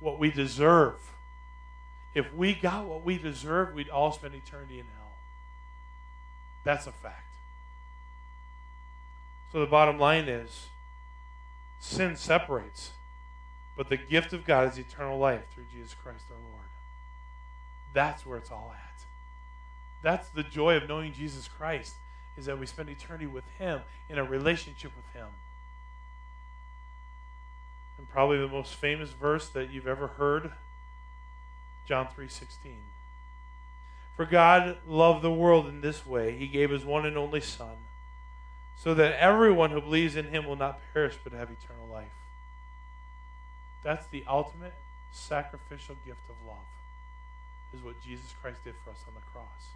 what 0.00 0.18
we 0.18 0.30
deserve. 0.30 1.12
If 2.14 2.32
we 2.32 2.54
got 2.54 2.86
what 2.86 3.04
we 3.04 3.18
deserve, 3.18 3.74
we'd 3.74 3.88
all 3.88 4.12
spend 4.12 4.34
eternity 4.34 4.78
in 4.78 4.86
hell. 4.96 5.12
That's 6.62 6.86
a 6.86 6.92
fact. 6.92 7.20
So 9.52 9.60
the 9.60 9.66
bottom 9.66 9.98
line 9.98 10.28
is 10.28 10.68
sin 11.78 12.16
separates, 12.16 12.92
but 13.76 13.88
the 13.88 13.96
gift 13.96 14.32
of 14.32 14.44
God 14.44 14.72
is 14.72 14.78
eternal 14.78 15.18
life 15.18 15.42
through 15.54 15.66
Jesus 15.72 15.94
Christ 15.94 16.24
our 16.30 16.36
Lord. 16.50 16.68
That's 17.92 18.26
where 18.26 18.38
it's 18.38 18.50
all 18.50 18.74
at. 18.74 19.04
That's 20.02 20.28
the 20.28 20.42
joy 20.42 20.76
of 20.76 20.88
knowing 20.88 21.12
Jesus 21.12 21.48
Christ, 21.48 21.94
is 22.36 22.46
that 22.46 22.58
we 22.58 22.66
spend 22.66 22.88
eternity 22.88 23.26
with 23.26 23.44
Him 23.58 23.80
in 24.08 24.18
a 24.18 24.24
relationship 24.24 24.92
with 24.96 25.12
Him. 25.14 25.28
And 28.04 28.10
probably 28.10 28.36
the 28.36 28.48
most 28.48 28.74
famous 28.74 29.12
verse 29.12 29.48
that 29.48 29.70
you've 29.70 29.86
ever 29.86 30.06
heard 30.06 30.52
John 31.86 32.06
3:16. 32.06 32.82
For 34.14 34.26
God 34.26 34.76
loved 34.86 35.22
the 35.22 35.32
world 35.32 35.66
in 35.66 35.80
this 35.80 36.04
way, 36.04 36.36
he 36.36 36.46
gave 36.46 36.68
his 36.68 36.84
one 36.84 37.06
and 37.06 37.16
only 37.16 37.40
son, 37.40 37.78
so 38.76 38.92
that 38.92 39.18
everyone 39.18 39.70
who 39.70 39.80
believes 39.80 40.16
in 40.16 40.26
him 40.26 40.44
will 40.44 40.54
not 40.54 40.80
perish 40.92 41.16
but 41.24 41.32
have 41.32 41.50
eternal 41.50 41.86
life. 41.86 42.12
That's 43.82 44.06
the 44.06 44.22
ultimate 44.26 44.74
sacrificial 45.10 45.96
gift 46.04 46.28
of 46.28 46.36
love. 46.46 46.58
Is 47.72 47.82
what 47.82 48.02
Jesus 48.02 48.34
Christ 48.38 48.62
did 48.64 48.74
for 48.84 48.90
us 48.90 49.02
on 49.08 49.14
the 49.14 49.20
cross. 49.32 49.72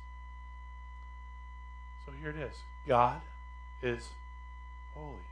So 2.05 2.13
here 2.13 2.29
it 2.29 2.37
is. 2.37 2.59
God 2.87 3.23
is 3.83 4.11
holy. 4.95 5.25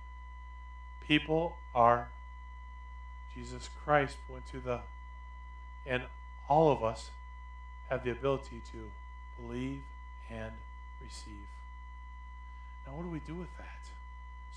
People 1.07 1.59
are 1.75 2.09
Jesus 3.37 3.69
Christ 3.85 4.17
went 4.29 4.47
to 4.51 4.61
the 4.61 4.81
and 5.87 6.03
all 6.49 6.71
of 6.71 6.83
us 6.83 7.11
have 7.89 8.03
the 8.03 8.11
ability 8.11 8.63
to 8.73 8.91
believe 9.41 9.83
and 10.31 10.53
receive. 11.01 11.47
Now, 12.87 12.95
what 12.95 13.03
do 13.03 13.09
we 13.09 13.21
do 13.21 13.35
with 13.35 13.55
that? 13.59 13.67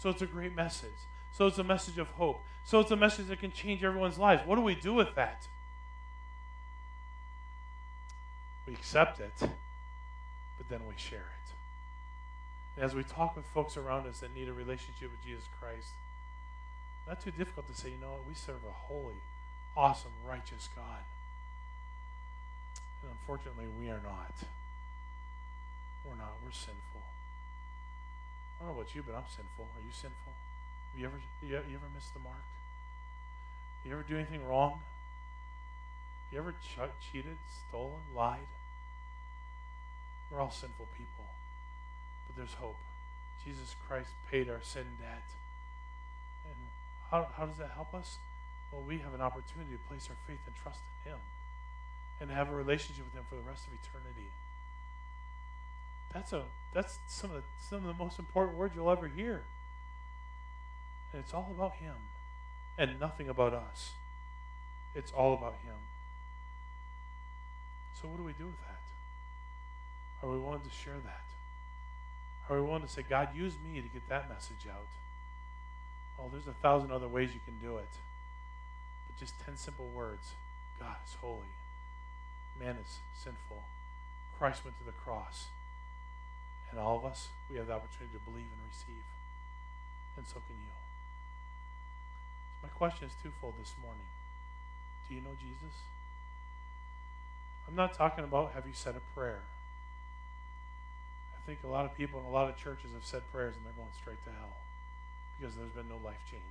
So 0.02 0.10
it's 0.10 0.22
a 0.22 0.28
great 0.28 0.56
message. 0.56 0.90
So 1.32 1.48
it's 1.48 1.58
a 1.58 1.64
message 1.64 1.98
of 1.98 2.08
hope. 2.10 2.44
So 2.64 2.80
it's 2.80 2.92
a 2.92 2.96
message 2.96 3.28
that 3.28 3.40
can 3.40 3.52
change 3.52 3.84
everyone's 3.84 4.18
lives. 4.18 4.44
What 4.46 4.56
do 4.56 4.62
we 4.62 4.76
do 4.76 4.94
with 4.94 5.14
that? 5.16 5.48
We 8.66 8.74
accept 8.74 9.20
it, 9.20 9.34
but 9.40 10.70
then 10.70 10.82
we 10.88 10.94
share 10.96 11.20
it. 11.20 11.52
And 12.76 12.86
as 12.86 12.96
we 12.96 13.04
talk 13.04 13.36
with 13.36 13.46
folks 13.46 13.78
around 13.78 14.08
us 14.08 14.20
that 14.20 14.34
need 14.34 14.48
a 14.48 14.54
relationship 14.54 15.12
with 15.12 15.24
Jesus 15.24 15.46
Christ, 15.60 15.94
not 17.08 17.22
too 17.22 17.32
difficult 17.32 17.68
to 17.68 17.74
say, 17.74 17.90
you 17.90 17.98
know 18.00 18.20
we 18.28 18.34
serve 18.34 18.64
a 18.68 18.72
holy, 18.72 19.22
awesome, 19.76 20.12
righteous 20.26 20.70
God. 20.76 21.04
And 23.02 23.12
unfortunately, 23.12 23.66
we 23.80 23.90
are 23.90 24.02
not. 24.04 24.34
We're 26.06 26.16
not. 26.16 26.36
We're 26.44 26.52
sinful. 26.52 27.04
I 28.60 28.66
don't 28.66 28.74
know 28.76 28.82
about 28.82 28.94
you, 28.94 29.04
but 29.04 29.16
I'm 29.16 29.30
sinful. 29.30 29.70
Are 29.76 29.82
you 29.86 29.92
sinful? 29.92 30.34
Have 30.92 31.00
you 31.00 31.06
ever, 31.08 31.20
you, 31.42 31.56
ever 31.56 31.90
missed 31.94 32.14
the 32.14 32.20
mark? 32.20 32.44
You 33.86 33.94
ever 33.94 34.04
do 34.04 34.18
anything 34.18 34.46
wrong? 34.46 34.82
Have 36.26 36.34
you 36.34 36.40
ever 36.40 36.52
ch- 36.52 37.12
cheated, 37.12 37.38
stolen, 37.68 38.02
lied? 38.14 38.50
We're 40.30 40.42
all 40.42 40.52
sinful 40.52 40.88
people. 40.98 41.26
But 42.28 42.36
there's 42.36 42.54
hope. 42.56 42.78
Jesus 43.46 43.76
Christ 43.88 44.10
paid 44.30 44.50
our 44.50 44.62
sin 44.62 44.86
debt. 45.00 45.24
How, 47.12 47.28
how 47.38 47.46
does 47.46 47.58
that 47.58 47.72
help 47.74 47.94
us? 47.94 48.18
Well, 48.72 48.84
we 48.88 49.00
have 49.00 49.14
an 49.14 49.22
opportunity 49.22 49.72
to 49.72 49.80
place 49.88 50.08
our 50.10 50.16
faith 50.28 50.40
and 50.46 50.56
trust 50.56 50.80
in 51.06 51.12
Him 51.12 51.20
and 52.22 52.30
have 52.30 52.50
a 52.50 52.56
relationship 52.56 53.06
with 53.06 53.14
Him 53.14 53.24
for 53.30 53.36
the 53.36 53.42
rest 53.42 53.66
of 53.68 53.74
eternity. 53.74 54.30
That's 56.14 56.34
a 56.34 56.44
that's 56.74 57.00
some 57.08 57.32
of 57.32 57.38
the, 57.38 57.44
some 57.60 57.80
of 57.80 57.86
the 57.86 58.04
most 58.04 58.20
important 58.20 58.58
words 58.58 58.76
you'll 58.76 58.92
ever 58.92 59.08
hear. 59.08 59.44
And 61.12 61.24
it's 61.24 61.34
all 61.34 61.52
about 61.56 61.76
Him 61.76 61.96
and 62.78 63.00
nothing 63.00 63.30
about 63.30 63.54
us. 63.54 63.92
It's 64.94 65.12
all 65.12 65.34
about 65.34 65.56
Him. 65.64 65.76
So 68.00 68.08
what 68.08 68.18
do 68.18 68.24
we 68.24 68.34
do 68.34 68.46
with 68.46 68.60
that? 68.62 70.26
Are 70.26 70.32
we 70.32 70.38
willing 70.38 70.62
to 70.62 70.70
share 70.70 70.98
that? 71.04 71.24
Are 72.50 72.56
we 72.56 72.62
willing 72.62 72.82
to 72.82 72.88
say, 72.88 73.04
God, 73.08 73.30
use 73.36 73.56
me 73.64 73.82
to 73.82 73.88
get 73.88 74.08
that 74.10 74.30
message 74.30 74.68
out? 74.70 74.88
Oh, 76.20 76.30
there's 76.32 76.48
a 76.48 76.54
thousand 76.54 76.92
other 76.92 77.08
ways 77.08 77.34
you 77.34 77.40
can 77.46 77.58
do 77.60 77.78
it. 77.78 77.90
But 79.08 79.18
just 79.18 79.40
ten 79.46 79.56
simple 79.56 79.88
words. 79.88 80.34
God 80.80 80.96
is 81.06 81.16
holy 81.22 81.48
man 82.60 82.76
is 82.76 83.00
sinful. 83.16 83.64
Christ 84.38 84.66
went 84.66 84.78
to 84.80 84.86
the 84.86 84.92
cross. 84.92 85.48
And 86.70 86.80
all 86.80 86.98
of 86.98 87.06
us, 87.06 87.30
we 87.50 87.58
have 87.58 87.68
the 87.68 87.74
opportunity 87.74 88.14
to 88.14 88.24
believe 88.30 88.46
and 88.52 88.62
receive. 88.68 89.04
And 90.18 90.28
so 90.28 90.44
can 90.46 90.60
you. 90.60 90.76
So 92.60 92.68
my 92.68 92.70
question 92.70 93.08
is 93.08 93.14
twofold 93.24 93.56
this 93.60 93.74
morning. 93.82 94.06
Do 95.08 95.16
you 95.16 95.22
know 95.22 95.36
Jesus? 95.40 95.74
I'm 97.68 97.76
not 97.76 97.94
talking 97.94 98.24
about 98.24 98.54
have 98.54 98.68
you 98.68 98.74
said 98.74 98.96
a 98.96 99.18
prayer. 99.18 99.42
I 101.34 101.40
think 101.48 101.60
a 101.64 101.68
lot 101.68 101.86
of 101.86 101.96
people 101.96 102.20
in 102.20 102.26
a 102.26 102.30
lot 102.30 102.50
of 102.50 102.58
churches 102.58 102.92
have 102.94 103.06
said 103.06 103.24
prayers 103.32 103.56
and 103.56 103.66
they're 103.66 103.74
going 103.74 103.94
straight 103.98 104.24
to 104.26 104.32
hell 104.32 104.58
because 105.40 105.56
there's 105.56 105.72
been 105.72 105.88
no 105.88 106.00
life 106.04 106.24
change. 106.30 106.44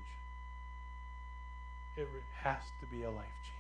It 1.97 2.09
has 2.43 2.63
to 2.81 2.87
be 2.87 3.03
a 3.03 3.11
life 3.11 3.39
change. 3.43 3.59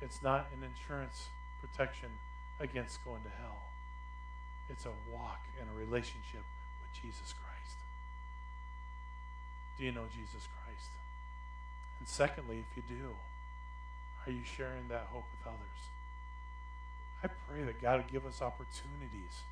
It's 0.00 0.22
not 0.22 0.48
an 0.56 0.62
insurance 0.62 1.28
protection 1.60 2.10
against 2.60 3.04
going 3.04 3.22
to 3.22 3.30
hell. 3.40 3.62
It's 4.68 4.86
a 4.86 4.92
walk 5.10 5.44
and 5.60 5.68
a 5.68 5.72
relationship 5.72 6.42
with 6.80 7.02
Jesus 7.02 7.34
Christ. 7.34 7.76
Do 9.78 9.84
you 9.84 9.92
know 9.92 10.06
Jesus 10.10 10.48
Christ? 10.64 10.90
And 11.98 12.08
secondly, 12.08 12.64
if 12.70 12.76
you 12.76 12.82
do, 12.88 13.16
are 14.26 14.32
you 14.32 14.42
sharing 14.44 14.88
that 14.88 15.08
hope 15.10 15.26
with 15.30 15.46
others? 15.46 15.90
I 17.22 17.28
pray 17.48 17.62
that 17.62 17.80
God 17.80 17.98
would 17.98 18.12
give 18.12 18.26
us 18.26 18.42
opportunities 18.42 19.42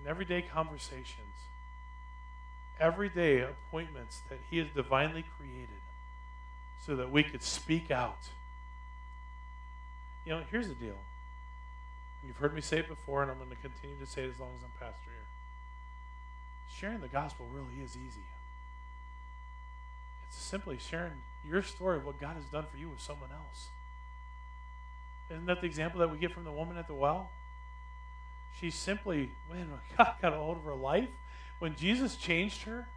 in 0.00 0.08
everyday 0.08 0.42
conversations, 0.42 1.48
everyday 2.80 3.40
appointments 3.40 4.22
that 4.28 4.38
He 4.50 4.58
has 4.58 4.68
divinely 4.74 5.24
created 5.38 5.68
so 6.84 6.96
that 6.96 7.10
we 7.10 7.22
could 7.22 7.42
speak 7.42 7.90
out 7.90 8.28
You 10.24 10.32
know, 10.32 10.42
here's 10.50 10.68
the 10.68 10.74
deal. 10.74 10.96
You've 12.26 12.38
heard 12.38 12.54
me 12.54 12.60
say 12.62 12.78
it 12.78 12.88
before, 12.88 13.22
and 13.22 13.30
I'm 13.30 13.36
going 13.36 13.50
to 13.50 13.56
continue 13.56 13.96
to 13.98 14.06
say 14.06 14.22
it 14.24 14.30
as 14.30 14.40
long 14.40 14.50
as 14.56 14.62
I'm 14.64 14.70
pastor 14.80 15.10
here. 15.10 15.26
Sharing 16.68 17.00
the 17.00 17.08
gospel 17.08 17.46
really 17.52 17.82
is 17.82 17.96
easy. 17.96 18.24
It's 20.26 20.36
simply 20.36 20.78
sharing 20.78 21.22
your 21.44 21.62
story 21.62 21.98
of 21.98 22.06
what 22.06 22.18
God 22.18 22.36
has 22.36 22.46
done 22.46 22.64
for 22.70 22.78
you 22.78 22.88
with 22.88 23.00
someone 23.00 23.30
else. 23.30 23.68
Isn't 25.30 25.46
that 25.46 25.60
the 25.60 25.66
example 25.66 26.00
that 26.00 26.10
we 26.10 26.16
get 26.16 26.32
from 26.32 26.44
the 26.44 26.52
woman 26.52 26.78
at 26.78 26.86
the 26.86 26.94
well? 26.94 27.30
She 28.58 28.70
simply, 28.70 29.32
when 29.48 29.68
God 29.98 30.14
got 30.22 30.32
a 30.32 30.36
hold 30.36 30.58
of 30.58 30.64
her 30.64 30.74
life, 30.74 31.08
when 31.58 31.76
Jesus 31.76 32.16
changed 32.16 32.62
her, 32.62 32.88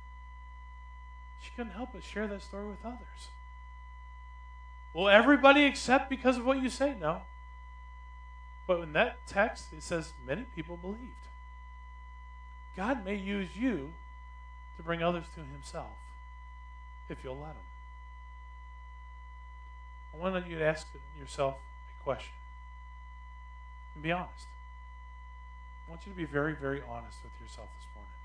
she 1.41 1.51
couldn't 1.55 1.73
help 1.73 1.93
but 1.93 2.03
share 2.03 2.27
that 2.27 2.41
story 2.41 2.67
with 2.67 2.83
others. 2.83 3.29
Will 4.93 5.09
everybody 5.09 5.65
accept 5.65 6.09
because 6.09 6.37
of 6.37 6.45
what 6.45 6.61
you 6.61 6.69
say? 6.69 6.95
No. 6.99 7.21
But 8.65 8.81
in 8.81 8.93
that 8.93 9.25
text, 9.27 9.71
it 9.71 9.83
says 9.83 10.13
many 10.25 10.43
people 10.55 10.75
believed. 10.75 11.13
God 12.75 13.05
may 13.05 13.15
use 13.15 13.55
you 13.55 13.93
to 14.75 14.83
bring 14.83 15.01
others 15.01 15.25
to 15.35 15.41
Himself 15.41 15.97
if 17.09 17.23
you'll 17.23 17.37
let 17.37 17.51
Him. 17.51 17.67
I 20.13 20.17
want 20.17 20.47
you 20.47 20.57
to 20.57 20.65
ask 20.65 20.87
yourself 21.17 21.55
a 21.99 22.03
question 22.03 22.33
and 23.93 24.03
be 24.03 24.11
honest. 24.11 24.47
I 25.87 25.89
want 25.89 26.05
you 26.05 26.11
to 26.11 26.17
be 26.17 26.25
very, 26.25 26.53
very 26.53 26.81
honest 26.87 27.17
with 27.23 27.33
yourself 27.41 27.69
this 27.77 27.87
morning. 27.95 28.16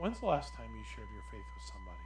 When's 0.00 0.20
the 0.20 0.26
last 0.26 0.54
time 0.54 0.70
you 0.74 0.82
shared 0.82 1.08
your 1.12 1.20
faith 1.30 1.44
with 1.54 1.62
somebody? 1.62 1.98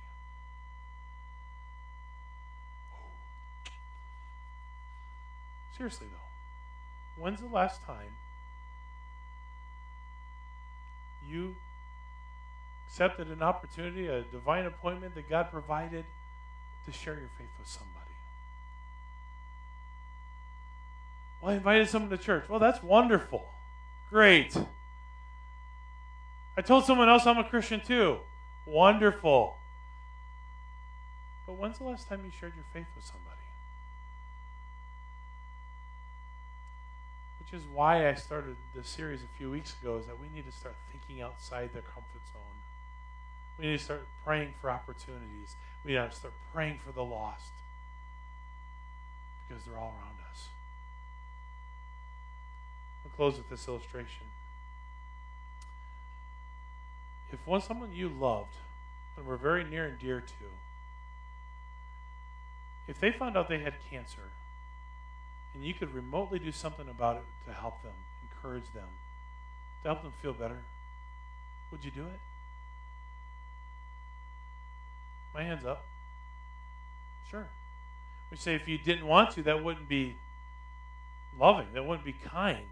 Seriously, 5.77 6.09
though, 6.11 7.23
when's 7.23 7.39
the 7.39 7.47
last 7.47 7.85
time 7.85 8.17
you 11.25 11.55
accepted 12.89 13.31
an 13.31 13.43
opportunity, 13.43 14.09
a 14.09 14.23
divine 14.23 14.67
appointment 14.67 15.15
that 15.15 15.31
God 15.31 15.53
provided 15.53 16.05
to 16.87 16.93
share 16.93 17.15
your 17.15 17.31
faith 17.39 17.51
with 17.61 17.69
somebody? 17.69 18.11
Well, 21.41 21.53
I 21.53 21.55
invited 21.55 21.89
someone 21.89 22.11
to 22.11 22.19
church. 22.19 22.49
Well, 22.49 22.59
that's 22.59 22.83
wonderful. 22.83 23.53
Great. 24.11 24.57
I 26.57 26.63
told 26.63 26.85
someone 26.85 27.09
else 27.09 27.27
I'm 27.27 27.39
a 27.39 27.45
Christian 27.45 27.81
too. 27.81 28.19
Wonderful. 28.65 29.59
But 31.47 31.55
when's 31.55 31.79
the 31.79 31.85
last 31.85 32.09
time 32.09 32.23
you 32.25 32.31
shared 32.31 32.55
your 32.55 32.65
faith 32.73 32.87
with 32.95 33.05
somebody? 33.05 33.31
Which 37.41 37.53
is 37.53 37.67
why 37.67 38.09
I 38.09 38.15
started 38.15 38.57
this 38.75 38.89
series 38.89 39.23
a 39.23 39.37
few 39.37 39.51
weeks 39.51 39.75
ago, 39.81 39.99
is 39.99 40.07
that 40.07 40.19
we 40.19 40.29
need 40.35 40.47
to 40.47 40.53
start 40.53 40.77
thinking 40.91 41.23
outside 41.23 41.71
the 41.75 41.83
comfort 41.83 42.23
zone. 42.33 42.43
We 43.59 43.67
need 43.67 43.79
to 43.79 43.85
start 43.85 44.07
praying 44.25 44.55
for 44.61 44.71
opportunities. 44.71 45.57
We 45.85 45.93
need 45.93 45.99
to 45.99 46.11
start 46.11 46.35
praying 46.53 46.79
for 46.85 46.93
the 46.93 47.05
lost. 47.05 47.53
Because 49.47 49.65
they're 49.65 49.77
all 49.77 49.95
around 50.01 50.17
us. 50.31 50.49
I'll 53.05 53.15
close 53.15 53.37
with 53.37 53.51
this 53.51 53.69
illustration. 53.69 54.27
If 57.35 57.45
one 57.49 57.61
someone 57.61 57.93
you 57.93 58.09
loved 58.09 58.55
and 59.17 59.27
were 59.27 59.37
very 59.37 59.65
near 59.65 59.87
and 59.87 59.99
dear 59.99 60.21
to, 60.21 60.45
if 62.87 63.01
they 63.01 63.11
found 63.11 63.37
out 63.37 63.49
they 63.49 63.59
had 63.59 63.75
cancer 63.91 64.31
and 65.53 65.65
you 65.65 65.75
could 65.75 65.93
remotely 65.93 66.39
do 66.39 66.53
something 66.53 66.89
about 66.89 67.17
it 67.17 67.25
to 67.49 67.53
help 67.53 67.83
them, 67.83 67.93
encourage 68.23 68.71
them, 68.73 68.87
to 69.83 69.89
help 69.89 70.03
them 70.03 70.13
feel 70.23 70.33
better, 70.33 70.59
would 71.73 71.85
you 71.85 71.91
do 71.91 72.03
it? 72.03 72.21
My 75.35 75.43
hand's 75.43 75.65
up. 75.65 75.87
Sure. 77.29 77.49
We 78.31 78.37
say 78.37 78.55
if 78.55 78.69
you 78.69 78.79
didn't 78.79 79.09
want 79.09 79.33
to, 79.33 79.43
that 79.43 79.65
wouldn't 79.65 79.89
be 79.89 80.15
loving, 81.37 81.67
that 81.73 81.85
wouldn't 81.85 82.07
be 82.07 82.13
kind. 82.13 82.67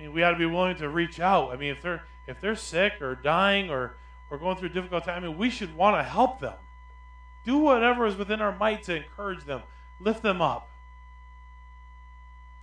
Mean, 0.00 0.14
we 0.14 0.22
ought 0.22 0.30
to 0.30 0.38
be 0.38 0.46
willing 0.46 0.76
to 0.76 0.88
reach 0.88 1.20
out. 1.20 1.52
I 1.52 1.56
mean, 1.56 1.70
if 1.70 1.82
they're 1.82 2.04
if 2.26 2.40
they're 2.40 2.56
sick 2.56 3.02
or 3.02 3.14
dying 3.14 3.68
or 3.68 3.96
or 4.30 4.38
going 4.38 4.56
through 4.56 4.70
a 4.70 4.72
difficult 4.72 5.04
time, 5.04 5.22
I 5.22 5.28
mean, 5.28 5.36
we 5.36 5.50
should 5.50 5.76
want 5.76 5.96
to 5.96 6.02
help 6.02 6.40
them. 6.40 6.56
Do 7.44 7.58
whatever 7.58 8.06
is 8.06 8.16
within 8.16 8.40
our 8.40 8.56
might 8.56 8.82
to 8.84 8.96
encourage 8.96 9.44
them, 9.44 9.62
lift 9.98 10.22
them 10.22 10.40
up. 10.40 10.70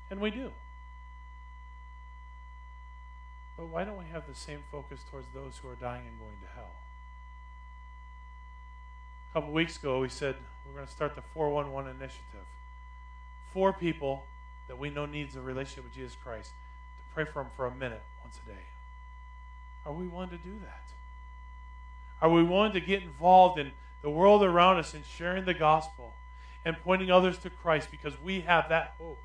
And 0.10 0.20
we 0.20 0.32
do. 0.32 0.52
But 3.56 3.68
why 3.68 3.84
don't 3.84 3.98
we 3.98 4.06
have 4.12 4.28
the 4.28 4.36
same 4.36 4.64
focus 4.72 5.02
towards 5.10 5.28
those 5.34 5.58
who 5.58 5.68
are 5.68 5.76
dying 5.76 6.08
and 6.08 6.18
going 6.18 6.38
to 6.42 6.56
hell? 6.56 6.72
A 9.30 9.34
couple 9.34 9.52
weeks 9.52 9.78
ago, 9.78 10.00
we 10.00 10.10
said 10.10 10.36
we're 10.66 10.74
going 10.74 10.86
to 10.86 10.92
start 10.92 11.16
the 11.16 11.22
411 11.34 11.92
initiative. 11.92 12.46
Four 13.52 13.74
people 13.74 14.26
that 14.68 14.80
we 14.80 14.90
know 14.90 15.06
needs 15.06 15.36
a 15.36 15.42
relationship 15.42 15.84
with 15.84 15.94
Jesus 15.94 16.16
Christ 16.16 16.52
pray 17.18 17.26
for 17.26 17.42
them 17.42 17.52
for 17.56 17.66
a 17.66 17.74
minute 17.74 18.04
once 18.22 18.40
a 18.46 18.48
day. 18.48 18.66
Are 19.88 19.92
we 19.92 20.08
willing 20.08 20.30
to 20.30 20.38
do 20.38 20.54
that? 20.62 20.84
Are 22.22 22.30
we 22.30 22.44
willing 22.44 22.74
to 22.74 22.80
get 22.80 23.02
involved 23.02 23.58
in 23.58 23.72
the 24.04 24.10
world 24.12 24.44
around 24.44 24.78
us 24.78 24.94
and 24.94 25.04
sharing 25.04 25.44
the 25.44 25.56
gospel 25.56 26.14
and 26.64 26.78
pointing 26.84 27.10
others 27.10 27.40
to 27.40 27.50
Christ 27.50 27.90
because 27.90 28.22
we 28.22 28.42
have 28.42 28.70
that 28.70 28.94
hope? 29.00 29.18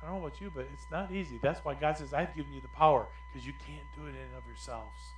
I 0.00 0.06
don't 0.06 0.20
know 0.20 0.26
about 0.26 0.40
you, 0.40 0.52
but 0.54 0.68
it's 0.72 0.86
not 0.92 1.10
easy. 1.10 1.40
That's 1.42 1.64
why 1.64 1.74
God 1.74 1.98
says, 1.98 2.14
I've 2.14 2.36
given 2.36 2.52
you 2.52 2.60
the 2.60 2.68
power 2.68 3.08
because 3.32 3.44
you 3.44 3.52
can't 3.66 3.92
do 3.96 4.06
it 4.06 4.10
in 4.10 4.14
and 4.14 4.36
of 4.38 4.46
yourselves. 4.46 5.10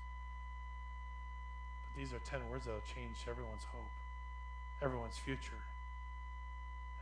But 1.92 2.00
these 2.00 2.14
are 2.14 2.18
10 2.20 2.48
words 2.48 2.64
that 2.64 2.72
will 2.72 2.80
change 2.80 3.26
everyone's 3.28 3.64
hope, 3.64 3.90
everyone's 4.80 5.18
future. 5.18 5.64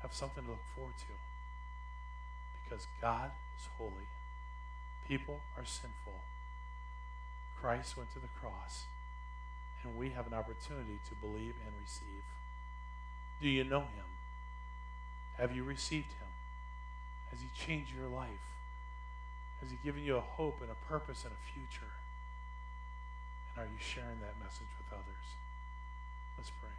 Have 0.03 0.13
something 0.13 0.43
to 0.43 0.51
look 0.51 0.65
forward 0.75 0.95
to 0.99 1.26
because 2.69 2.87
God 3.01 3.31
is 3.59 3.69
holy. 3.79 4.09
People 5.07 5.41
are 5.57 5.65
sinful. 5.65 6.21
Christ 7.61 7.97
went 7.97 8.13
to 8.13 8.19
the 8.19 8.29
cross, 8.41 8.85
and 9.83 9.97
we 9.97 10.11
have 10.11 10.27
an 10.27 10.35
opportunity 10.35 11.01
to 11.09 11.15
believe 11.15 11.55
and 11.65 11.75
receive. 11.81 12.25
Do 13.41 13.49
you 13.49 13.65
know 13.65 13.81
him? 13.81 14.05
Have 15.39 15.55
you 15.55 15.65
received 15.65 16.13
him? 16.13 16.29
Has 17.31 17.41
he 17.41 17.49
changed 17.55 17.95
your 17.95 18.09
life? 18.09 18.29
Has 19.61 19.71
he 19.71 19.79
given 19.83 20.03
you 20.03 20.17
a 20.17 20.21
hope 20.21 20.61
and 20.61 20.71
a 20.71 20.87
purpose 20.89 21.25
and 21.25 21.33
a 21.33 21.53
future? 21.53 21.93
And 23.55 23.65
are 23.65 23.67
you 23.67 23.79
sharing 23.79 24.21
that 24.21 24.39
message 24.43 24.69
with 24.79 24.93
others? 24.93 25.37
Let's 26.37 26.51
pray. 26.51 26.71